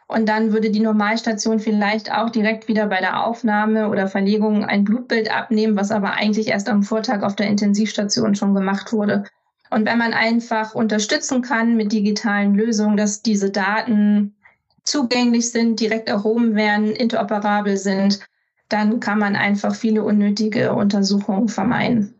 Und 0.08 0.30
dann 0.30 0.54
würde 0.54 0.70
die 0.70 0.80
Normalstation 0.80 1.60
vielleicht 1.60 2.12
auch 2.12 2.30
direkt 2.30 2.68
wieder 2.68 2.88
bei 2.88 3.00
der 3.00 3.26
Aufnahme 3.26 3.90
oder 3.90 4.08
Verlegung 4.08 4.66
ein 4.66 4.84
Blutbild 4.84 5.32
abnehmen, 5.32 5.76
was 5.76 5.92
aber 5.92 6.14
eigentlich 6.14 6.48
erst 6.48 6.70
am 6.70 6.84
Vortag 6.84 7.22
auf 7.22 7.36
der 7.36 7.48
Intensivstation 7.48 8.34
schon 8.34 8.54
gemacht 8.54 8.94
wurde. 8.94 9.24
Und 9.70 9.86
wenn 9.86 9.98
man 9.98 10.14
einfach 10.14 10.74
unterstützen 10.74 11.42
kann 11.42 11.76
mit 11.76 11.92
digitalen 11.92 12.56
Lösungen, 12.56 12.98
dass 12.98 13.22
diese 13.22 13.52
Daten 13.52 14.36
zugänglich 14.84 15.52
sind, 15.52 15.80
direkt 15.80 16.10
erhoben 16.10 16.56
werden, 16.56 16.92
interoperabel 16.92 17.78
sind, 17.78 18.20
dann 18.70 19.00
kann 19.00 19.20
man 19.20 19.36
einfach 19.36 19.76
viele 19.76 20.04
unnötige 20.04 20.74
Untersuchungen 20.74 21.50
vermeiden. 21.50 22.14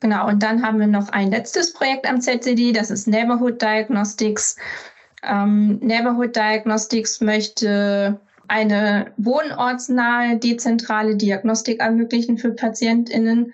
Genau, 0.00 0.28
und 0.28 0.42
dann 0.42 0.64
haben 0.64 0.78
wir 0.78 0.86
noch 0.86 1.08
ein 1.08 1.30
letztes 1.30 1.72
Projekt 1.72 2.08
am 2.08 2.20
ZCD, 2.20 2.72
das 2.72 2.90
ist 2.90 3.08
Neighborhood 3.08 3.60
Diagnostics. 3.60 4.56
Ähm, 5.24 5.80
Neighborhood 5.82 6.36
Diagnostics 6.36 7.20
möchte 7.20 8.20
eine 8.46 9.12
wohnortsnahe, 9.16 10.36
dezentrale 10.38 11.16
Diagnostik 11.16 11.80
ermöglichen 11.80 12.38
für 12.38 12.52
PatientInnen. 12.52 13.52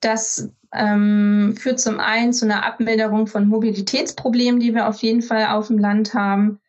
Das 0.00 0.50
ähm, 0.74 1.54
führt 1.56 1.80
zum 1.80 2.00
einen 2.00 2.32
zu 2.32 2.44
einer 2.44 2.64
Abmilderung 2.66 3.26
von 3.26 3.48
Mobilitätsproblemen, 3.48 4.60
die 4.60 4.74
wir 4.74 4.88
auf 4.88 5.02
jeden 5.02 5.22
Fall 5.22 5.46
auf 5.46 5.68
dem 5.68 5.78
Land 5.78 6.14
haben. 6.14 6.60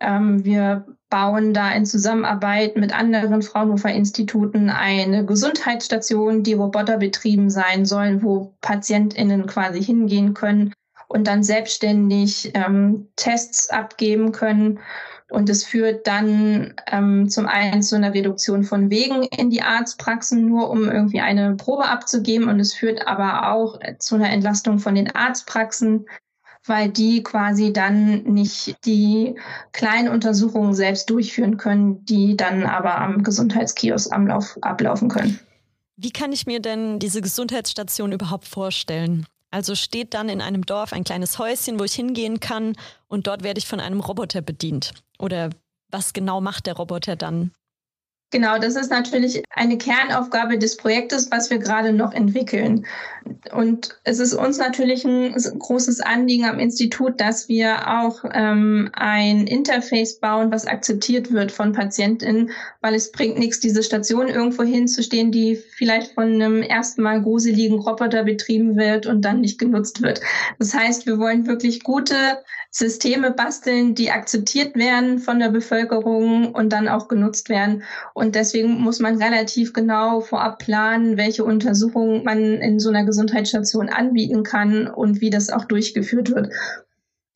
Ähm, 0.00 0.44
wir 0.44 0.86
bauen 1.08 1.54
da 1.54 1.70
in 1.70 1.86
Zusammenarbeit 1.86 2.76
mit 2.76 2.92
anderen 2.92 3.42
Fraunhofer-Instituten 3.42 4.68
eine 4.68 5.24
Gesundheitsstation, 5.24 6.42
die 6.42 6.54
roboterbetrieben 6.54 7.50
sein 7.50 7.86
soll, 7.86 8.22
wo 8.22 8.54
PatientInnen 8.60 9.46
quasi 9.46 9.82
hingehen 9.82 10.34
können 10.34 10.72
und 11.08 11.26
dann 11.26 11.42
selbstständig 11.42 12.50
ähm, 12.54 13.08
Tests 13.16 13.70
abgeben 13.70 14.32
können. 14.32 14.80
Und 15.34 15.48
es 15.48 15.64
führt 15.64 16.06
dann 16.06 16.74
ähm, 16.86 17.28
zum 17.28 17.46
einen 17.46 17.82
zu 17.82 17.96
einer 17.96 18.14
Reduktion 18.14 18.64
von 18.64 18.88
Wegen 18.90 19.24
in 19.24 19.50
die 19.50 19.62
Arztpraxen, 19.62 20.46
nur 20.46 20.70
um 20.70 20.88
irgendwie 20.88 21.20
eine 21.20 21.56
Probe 21.56 21.86
abzugeben. 21.86 22.48
Und 22.48 22.60
es 22.60 22.72
führt 22.72 23.06
aber 23.06 23.52
auch 23.52 23.78
zu 23.98 24.14
einer 24.14 24.30
Entlastung 24.30 24.78
von 24.78 24.94
den 24.94 25.14
Arztpraxen, 25.14 26.06
weil 26.64 26.88
die 26.88 27.22
quasi 27.22 27.72
dann 27.72 28.22
nicht 28.22 28.76
die 28.86 29.34
kleinen 29.72 30.08
Untersuchungen 30.08 30.74
selbst 30.74 31.10
durchführen 31.10 31.56
können, 31.56 32.04
die 32.04 32.36
dann 32.36 32.64
aber 32.64 32.98
am 33.00 33.22
Gesundheitskiosk 33.22 34.10
ablaufen 34.12 35.08
können. 35.08 35.40
Wie 35.96 36.10
kann 36.10 36.32
ich 36.32 36.46
mir 36.46 36.60
denn 36.60 36.98
diese 36.98 37.20
Gesundheitsstation 37.20 38.12
überhaupt 38.12 38.48
vorstellen? 38.48 39.26
Also 39.54 39.76
steht 39.76 40.14
dann 40.14 40.28
in 40.28 40.40
einem 40.40 40.66
Dorf 40.66 40.92
ein 40.92 41.04
kleines 41.04 41.38
Häuschen, 41.38 41.78
wo 41.78 41.84
ich 41.84 41.94
hingehen 41.94 42.40
kann 42.40 42.74
und 43.06 43.28
dort 43.28 43.44
werde 43.44 43.58
ich 43.58 43.68
von 43.68 43.78
einem 43.78 44.00
Roboter 44.00 44.42
bedient. 44.42 44.94
Oder 45.16 45.50
was 45.92 46.12
genau 46.12 46.40
macht 46.40 46.66
der 46.66 46.74
Roboter 46.74 47.14
dann? 47.14 47.52
Genau, 48.34 48.58
das 48.58 48.74
ist 48.74 48.90
natürlich 48.90 49.44
eine 49.50 49.78
Kernaufgabe 49.78 50.58
des 50.58 50.76
Projektes, 50.76 51.30
was 51.30 51.50
wir 51.50 51.58
gerade 51.58 51.92
noch 51.92 52.12
entwickeln. 52.12 52.84
Und 53.52 53.96
es 54.02 54.18
ist 54.18 54.34
uns 54.34 54.58
natürlich 54.58 55.04
ein 55.04 55.32
großes 55.34 56.00
Anliegen 56.00 56.44
am 56.44 56.58
Institut, 56.58 57.20
dass 57.20 57.48
wir 57.48 57.88
auch 57.88 58.24
ähm, 58.32 58.90
ein 58.92 59.46
Interface 59.46 60.18
bauen, 60.18 60.50
was 60.50 60.66
akzeptiert 60.66 61.30
wird 61.30 61.52
von 61.52 61.72
PatientInnen, 61.72 62.50
weil 62.80 62.96
es 62.96 63.12
bringt 63.12 63.38
nichts, 63.38 63.60
diese 63.60 63.84
Station 63.84 64.26
irgendwo 64.26 64.64
hinzustehen, 64.64 65.30
die 65.30 65.54
vielleicht 65.54 66.14
von 66.14 66.24
einem 66.24 66.60
ersten 66.60 67.02
Mal 67.02 67.22
gruseligen 67.22 67.78
Roboter 67.78 68.24
betrieben 68.24 68.76
wird 68.76 69.06
und 69.06 69.22
dann 69.24 69.42
nicht 69.42 69.60
genutzt 69.60 70.02
wird. 70.02 70.20
Das 70.58 70.74
heißt, 70.74 71.06
wir 71.06 71.20
wollen 71.20 71.46
wirklich 71.46 71.84
gute 71.84 72.16
Systeme 72.76 73.30
basteln, 73.30 73.94
die 73.94 74.10
akzeptiert 74.10 74.74
werden 74.74 75.20
von 75.20 75.38
der 75.38 75.50
Bevölkerung 75.50 76.52
und 76.52 76.72
dann 76.72 76.88
auch 76.88 77.06
genutzt 77.06 77.48
werden. 77.48 77.84
Deswegen 78.32 78.80
muss 78.80 79.00
man 79.00 79.20
relativ 79.20 79.72
genau 79.72 80.20
vorab 80.20 80.58
planen, 80.58 81.16
welche 81.16 81.44
Untersuchungen 81.44 82.24
man 82.24 82.38
in 82.38 82.78
so 82.78 82.90
einer 82.90 83.04
Gesundheitsstation 83.04 83.88
anbieten 83.88 84.42
kann 84.42 84.86
und 84.86 85.20
wie 85.20 85.30
das 85.30 85.50
auch 85.50 85.64
durchgeführt 85.64 86.30
wird. 86.30 86.50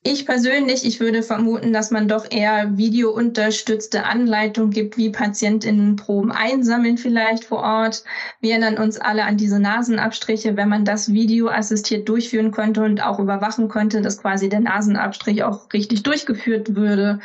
Ich 0.04 0.26
persönlich, 0.26 0.86
ich 0.86 1.00
würde 1.00 1.24
vermuten, 1.24 1.72
dass 1.72 1.90
man 1.90 2.06
doch 2.06 2.30
eher 2.30 2.78
videounterstützte 2.78 4.04
Anleitung 4.04 4.70
gibt, 4.70 4.96
wie 4.96 5.10
PatientInnen 5.10 5.96
Proben 5.96 6.30
einsammeln 6.30 6.98
vielleicht 6.98 7.44
vor 7.44 7.58
Ort. 7.58 8.04
Wir 8.40 8.52
erinnern 8.52 8.78
uns 8.78 8.98
alle 8.98 9.24
an 9.24 9.36
diese 9.36 9.58
Nasenabstriche. 9.58 10.56
Wenn 10.56 10.68
man 10.68 10.84
das 10.84 11.12
videoassistiert 11.12 12.08
durchführen 12.08 12.52
könnte 12.52 12.84
und 12.84 13.04
auch 13.04 13.18
überwachen 13.18 13.68
könnte, 13.68 14.00
dass 14.00 14.22
quasi 14.22 14.48
der 14.48 14.60
Nasenabstrich 14.60 15.42
auch 15.42 15.72
richtig 15.72 16.04
durchgeführt 16.04 16.76
würde, 16.76 17.18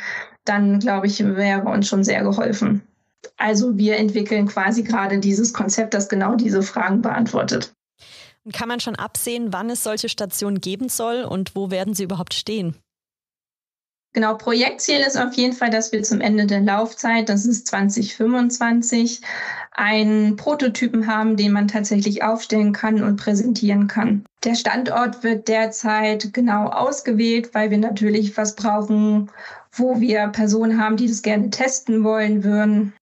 dann 0.44 0.80
glaube 0.80 1.06
ich, 1.06 1.24
wäre 1.24 1.68
uns 1.68 1.88
schon 1.88 2.02
sehr 2.02 2.22
geholfen. 2.22 2.82
Also 3.36 3.76
wir 3.76 3.96
entwickeln 3.96 4.46
quasi 4.46 4.82
gerade 4.82 5.18
dieses 5.18 5.52
Konzept, 5.52 5.94
das 5.94 6.08
genau 6.08 6.34
diese 6.34 6.62
Fragen 6.62 7.02
beantwortet. 7.02 7.72
Kann 8.52 8.68
man 8.68 8.80
schon 8.80 8.96
absehen, 8.96 9.52
wann 9.52 9.70
es 9.70 9.82
solche 9.82 10.08
Stationen 10.08 10.60
geben 10.60 10.88
soll 10.88 11.22
und 11.22 11.56
wo 11.56 11.70
werden 11.70 11.94
sie 11.94 12.04
überhaupt 12.04 12.34
stehen? 12.34 12.76
Genau, 14.14 14.36
Projektziel 14.36 15.00
ist 15.00 15.18
auf 15.18 15.34
jeden 15.34 15.54
Fall, 15.54 15.70
dass 15.70 15.90
wir 15.90 16.04
zum 16.04 16.20
Ende 16.20 16.46
der 16.46 16.60
Laufzeit, 16.60 17.28
das 17.28 17.46
ist 17.46 17.66
2025, 17.66 19.22
einen 19.72 20.36
Prototypen 20.36 21.08
haben, 21.08 21.36
den 21.36 21.50
man 21.50 21.66
tatsächlich 21.66 22.22
aufstellen 22.22 22.72
kann 22.72 23.02
und 23.02 23.16
präsentieren 23.16 23.88
kann. 23.88 24.24
Der 24.44 24.54
Standort 24.54 25.24
wird 25.24 25.48
derzeit 25.48 26.32
genau 26.32 26.68
ausgewählt, 26.68 27.54
weil 27.54 27.72
wir 27.72 27.78
natürlich 27.78 28.36
was 28.36 28.54
brauchen, 28.54 29.32
wo 29.72 30.00
wir 30.00 30.28
Personen 30.28 30.80
haben, 30.80 30.96
die 30.96 31.08
das 31.08 31.22
gerne 31.22 31.50
testen 31.50 32.04
wollen 32.04 32.44
würden. 32.44 32.92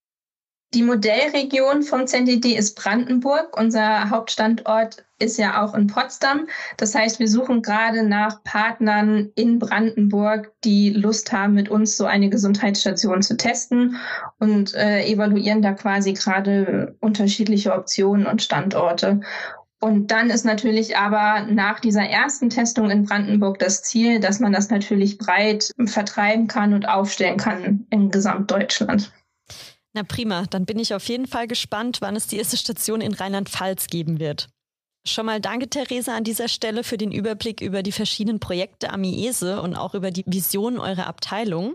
Die 0.74 0.82
Modellregion 0.82 1.82
vom 1.82 2.06
ZDD 2.06 2.56
ist 2.56 2.76
Brandenburg. 2.76 3.58
Unser 3.58 4.08
Hauptstandort 4.08 5.04
ist 5.18 5.36
ja 5.36 5.62
auch 5.62 5.74
in 5.74 5.86
Potsdam. 5.86 6.48
Das 6.78 6.94
heißt, 6.94 7.18
wir 7.18 7.28
suchen 7.28 7.60
gerade 7.60 8.02
nach 8.02 8.42
Partnern 8.42 9.30
in 9.34 9.58
Brandenburg, 9.58 10.50
die 10.64 10.88
Lust 10.88 11.30
haben, 11.30 11.52
mit 11.52 11.68
uns 11.68 11.98
so 11.98 12.06
eine 12.06 12.30
Gesundheitsstation 12.30 13.20
zu 13.20 13.36
testen 13.36 13.96
und 14.38 14.74
äh, 14.74 15.04
evaluieren 15.04 15.60
da 15.60 15.72
quasi 15.74 16.14
gerade 16.14 16.96
unterschiedliche 17.00 17.74
Optionen 17.74 18.26
und 18.26 18.40
Standorte. 18.40 19.20
Und 19.78 20.10
dann 20.10 20.30
ist 20.30 20.46
natürlich 20.46 20.96
aber 20.96 21.44
nach 21.50 21.80
dieser 21.80 22.08
ersten 22.08 22.48
Testung 22.48 22.88
in 22.90 23.04
Brandenburg 23.04 23.58
das 23.58 23.82
Ziel, 23.82 24.20
dass 24.20 24.40
man 24.40 24.52
das 24.52 24.70
natürlich 24.70 25.18
breit 25.18 25.70
vertreiben 25.84 26.46
kann 26.46 26.72
und 26.72 26.88
aufstellen 26.88 27.36
kann 27.36 27.86
in 27.90 28.10
Gesamtdeutschland. 28.10 29.12
Na 29.94 30.02
prima, 30.04 30.46
dann 30.48 30.64
bin 30.64 30.78
ich 30.78 30.94
auf 30.94 31.06
jeden 31.08 31.26
Fall 31.26 31.46
gespannt, 31.46 31.98
wann 32.00 32.16
es 32.16 32.26
die 32.26 32.38
erste 32.38 32.56
Station 32.56 33.00
in 33.00 33.12
Rheinland-Pfalz 33.12 33.88
geben 33.88 34.18
wird. 34.18 34.48
Schon 35.06 35.26
mal 35.26 35.40
danke, 35.40 35.68
Theresa, 35.68 36.16
an 36.16 36.24
dieser 36.24 36.48
Stelle 36.48 36.84
für 36.84 36.96
den 36.96 37.10
Überblick 37.10 37.60
über 37.60 37.82
die 37.82 37.92
verschiedenen 37.92 38.38
Projekte 38.38 38.90
am 38.90 39.02
IESE 39.02 39.60
und 39.60 39.74
auch 39.74 39.94
über 39.94 40.10
die 40.10 40.24
Vision 40.26 40.78
eurer 40.78 41.08
Abteilung. 41.08 41.74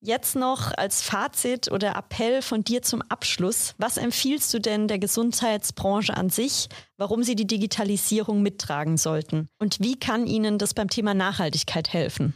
Jetzt 0.00 0.36
noch 0.36 0.72
als 0.76 1.00
Fazit 1.00 1.70
oder 1.70 1.96
Appell 1.96 2.42
von 2.42 2.62
dir 2.62 2.82
zum 2.82 3.02
Abschluss. 3.02 3.74
Was 3.78 3.96
empfiehlst 3.96 4.52
du 4.52 4.60
denn 4.60 4.88
der 4.88 4.98
Gesundheitsbranche 4.98 6.14
an 6.16 6.28
sich, 6.28 6.68
warum 6.96 7.22
sie 7.22 7.34
die 7.34 7.46
Digitalisierung 7.46 8.42
mittragen 8.42 8.98
sollten? 8.98 9.48
Und 9.58 9.80
wie 9.80 9.98
kann 9.98 10.26
ihnen 10.26 10.58
das 10.58 10.74
beim 10.74 10.90
Thema 10.90 11.14
Nachhaltigkeit 11.14 11.92
helfen? 11.92 12.34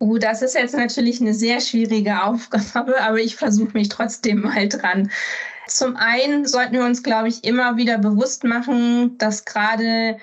Uh, 0.00 0.16
das 0.16 0.40
ist 0.40 0.54
jetzt 0.54 0.74
natürlich 0.74 1.20
eine 1.20 1.34
sehr 1.34 1.60
schwierige 1.60 2.22
Aufgabe, 2.22 3.00
aber 3.02 3.18
ich 3.18 3.36
versuche 3.36 3.72
mich 3.74 3.90
trotzdem 3.90 4.40
mal 4.40 4.66
dran. 4.68 5.10
Zum 5.66 5.94
einen 5.96 6.46
sollten 6.46 6.72
wir 6.72 6.84
uns, 6.84 7.02
glaube 7.02 7.28
ich, 7.28 7.44
immer 7.44 7.76
wieder 7.76 7.98
bewusst 7.98 8.42
machen, 8.44 9.18
dass 9.18 9.44
gerade 9.44 10.16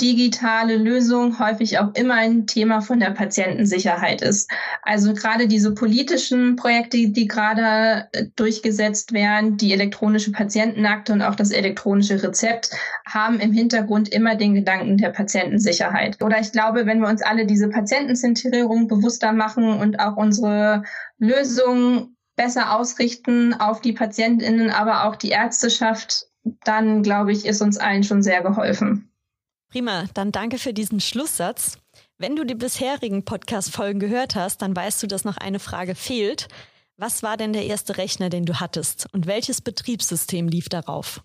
digitale 0.00 0.76
Lösung 0.76 1.38
häufig 1.38 1.78
auch 1.78 1.94
immer 1.94 2.14
ein 2.14 2.46
Thema 2.46 2.82
von 2.82 3.00
der 3.00 3.10
Patientensicherheit 3.10 4.20
ist. 4.20 4.50
Also 4.82 5.14
gerade 5.14 5.48
diese 5.48 5.72
politischen 5.72 6.56
Projekte, 6.56 7.08
die 7.08 7.26
gerade 7.26 8.08
äh, 8.12 8.26
durchgesetzt 8.36 9.12
werden, 9.12 9.56
die 9.56 9.72
elektronische 9.72 10.32
Patientenakte 10.32 11.12
und 11.12 11.22
auch 11.22 11.34
das 11.34 11.50
elektronische 11.50 12.22
Rezept, 12.22 12.70
haben 13.06 13.40
im 13.40 13.52
Hintergrund 13.52 14.10
immer 14.10 14.34
den 14.34 14.54
Gedanken 14.54 14.98
der 14.98 15.10
Patientensicherheit. 15.10 16.22
Oder 16.22 16.40
ich 16.40 16.52
glaube, 16.52 16.84
wenn 16.84 17.00
wir 17.00 17.08
uns 17.08 17.22
alle 17.22 17.46
diese 17.46 17.68
Patientenzentrierung 17.70 18.88
bewusster 18.88 19.32
machen 19.32 19.64
und 19.64 19.98
auch 19.98 20.16
unsere 20.16 20.82
Lösungen 21.18 22.16
besser 22.36 22.76
ausrichten 22.76 23.54
auf 23.54 23.80
die 23.80 23.94
Patientinnen, 23.94 24.68
aber 24.68 25.04
auch 25.04 25.16
die 25.16 25.30
Ärzteschaft, 25.30 26.26
dann 26.64 27.02
glaube 27.02 27.32
ich, 27.32 27.46
ist 27.46 27.62
uns 27.62 27.78
allen 27.78 28.04
schon 28.04 28.22
sehr 28.22 28.42
geholfen. 28.42 29.10
Prima, 29.68 30.06
dann 30.14 30.32
danke 30.32 30.58
für 30.58 30.72
diesen 30.72 31.00
Schlusssatz. 31.00 31.78
Wenn 32.18 32.36
du 32.36 32.44
die 32.44 32.54
bisherigen 32.54 33.24
Podcast-Folgen 33.24 34.00
gehört 34.00 34.34
hast, 34.34 34.62
dann 34.62 34.74
weißt 34.74 35.02
du, 35.02 35.06
dass 35.06 35.24
noch 35.24 35.36
eine 35.36 35.58
Frage 35.58 35.94
fehlt. 35.94 36.48
Was 36.96 37.22
war 37.22 37.36
denn 37.36 37.52
der 37.52 37.66
erste 37.66 37.98
Rechner, 37.98 38.30
den 38.30 38.46
du 38.46 38.60
hattest? 38.60 39.06
Und 39.12 39.26
welches 39.26 39.60
Betriebssystem 39.60 40.48
lief 40.48 40.68
darauf? 40.68 41.22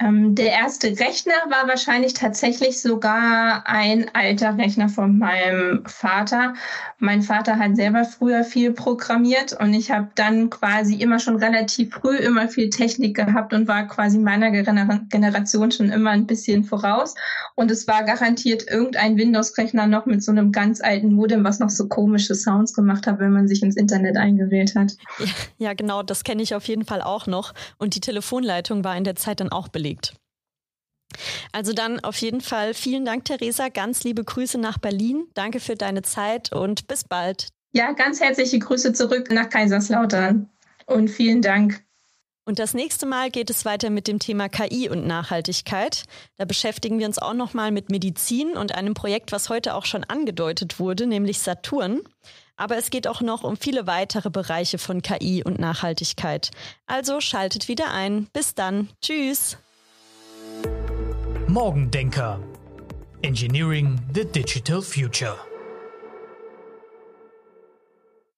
Ähm, 0.00 0.34
der 0.34 0.50
erste 0.50 0.88
Rechner 0.88 1.34
war 1.50 1.68
wahrscheinlich 1.68 2.14
tatsächlich 2.14 2.80
sogar 2.80 3.62
ein 3.64 4.10
alter 4.12 4.58
Rechner 4.58 4.88
von 4.88 5.18
meinem 5.18 5.84
Vater. 5.86 6.54
Mein 6.98 7.22
Vater 7.22 7.60
hat 7.60 7.76
selber 7.76 8.04
früher 8.04 8.42
viel 8.42 8.72
programmiert 8.72 9.52
und 9.52 9.72
ich 9.72 9.92
habe 9.92 10.08
dann 10.16 10.50
quasi 10.50 10.96
immer 10.96 11.20
schon 11.20 11.36
relativ 11.36 11.94
früh 11.94 12.16
immer 12.16 12.48
viel 12.48 12.70
Technik 12.70 13.14
gehabt 13.14 13.52
und 13.52 13.68
war 13.68 13.86
quasi 13.86 14.18
meiner 14.18 14.50
Gener 14.50 15.00
Generation 15.10 15.70
schon 15.70 15.90
immer 15.90 16.10
ein 16.10 16.26
bisschen 16.26 16.64
voraus. 16.64 17.14
Und 17.54 17.70
es 17.70 17.86
war 17.86 18.02
garantiert 18.02 18.68
irgendein 18.68 19.16
Windows-Rechner 19.16 19.86
noch 19.86 20.06
mit 20.06 20.24
so 20.24 20.32
einem 20.32 20.50
ganz 20.50 20.80
alten 20.80 21.12
Modem, 21.12 21.44
was 21.44 21.60
noch 21.60 21.70
so 21.70 21.86
komische 21.86 22.34
Sounds 22.34 22.74
gemacht 22.74 23.06
hat, 23.06 23.20
wenn 23.20 23.32
man 23.32 23.46
sich 23.46 23.62
ins 23.62 23.76
Internet 23.76 24.16
eingewählt 24.16 24.74
hat. 24.74 24.96
Ja, 25.20 25.26
ja 25.58 25.74
genau, 25.74 26.02
das 26.02 26.24
kenne 26.24 26.42
ich 26.42 26.56
auf 26.56 26.66
jeden 26.66 26.84
Fall 26.84 27.00
auch 27.00 27.28
noch. 27.28 27.54
Und 27.78 27.94
die 27.94 28.00
Telefonleitung 28.00 28.82
war 28.82 28.96
in 28.96 29.04
der 29.04 29.14
Zeit 29.14 29.38
dann 29.38 29.52
auch 29.52 29.68
belegt 29.68 29.83
belegt. 29.84 30.14
Also 31.52 31.72
dann 31.72 32.00
auf 32.00 32.16
jeden 32.16 32.40
Fall 32.40 32.74
vielen 32.74 33.04
Dank, 33.04 33.26
Theresa. 33.26 33.68
Ganz 33.68 34.02
liebe 34.02 34.24
Grüße 34.24 34.58
nach 34.58 34.78
Berlin. 34.78 35.26
Danke 35.34 35.60
für 35.60 35.76
deine 35.76 36.02
Zeit 36.02 36.52
und 36.52 36.88
bis 36.88 37.04
bald. 37.04 37.48
Ja, 37.72 37.92
ganz 37.92 38.20
herzliche 38.20 38.58
Grüße 38.58 38.92
zurück 38.94 39.30
nach 39.30 39.48
Kaiserslautern 39.48 40.48
und 40.86 41.08
vielen 41.08 41.42
Dank. 41.42 41.82
Und 42.46 42.58
das 42.58 42.74
nächste 42.74 43.06
Mal 43.06 43.30
geht 43.30 43.48
es 43.48 43.64
weiter 43.64 43.90
mit 43.90 44.06
dem 44.06 44.18
Thema 44.18 44.48
KI 44.48 44.90
und 44.90 45.06
Nachhaltigkeit. 45.06 46.04
Da 46.36 46.44
beschäftigen 46.44 46.98
wir 46.98 47.06
uns 47.06 47.18
auch 47.18 47.32
nochmal 47.32 47.70
mit 47.70 47.90
Medizin 47.90 48.56
und 48.56 48.74
einem 48.74 48.94
Projekt, 48.94 49.32
was 49.32 49.48
heute 49.48 49.74
auch 49.74 49.86
schon 49.86 50.04
angedeutet 50.04 50.78
wurde, 50.78 51.06
nämlich 51.06 51.38
Saturn. 51.38 52.00
Aber 52.56 52.76
es 52.76 52.90
geht 52.90 53.08
auch 53.08 53.22
noch 53.22 53.44
um 53.44 53.56
viele 53.56 53.86
weitere 53.86 54.30
Bereiche 54.30 54.78
von 54.78 55.00
KI 55.00 55.42
und 55.42 55.58
Nachhaltigkeit. 55.58 56.50
Also 56.86 57.20
schaltet 57.20 57.68
wieder 57.68 57.92
ein. 57.92 58.28
Bis 58.32 58.54
dann. 58.54 58.90
Tschüss. 59.00 59.56
Morgendenker. 61.48 62.40
Engineering 63.22 64.00
the 64.12 64.24
Digital 64.24 64.82
Future. 64.82 65.36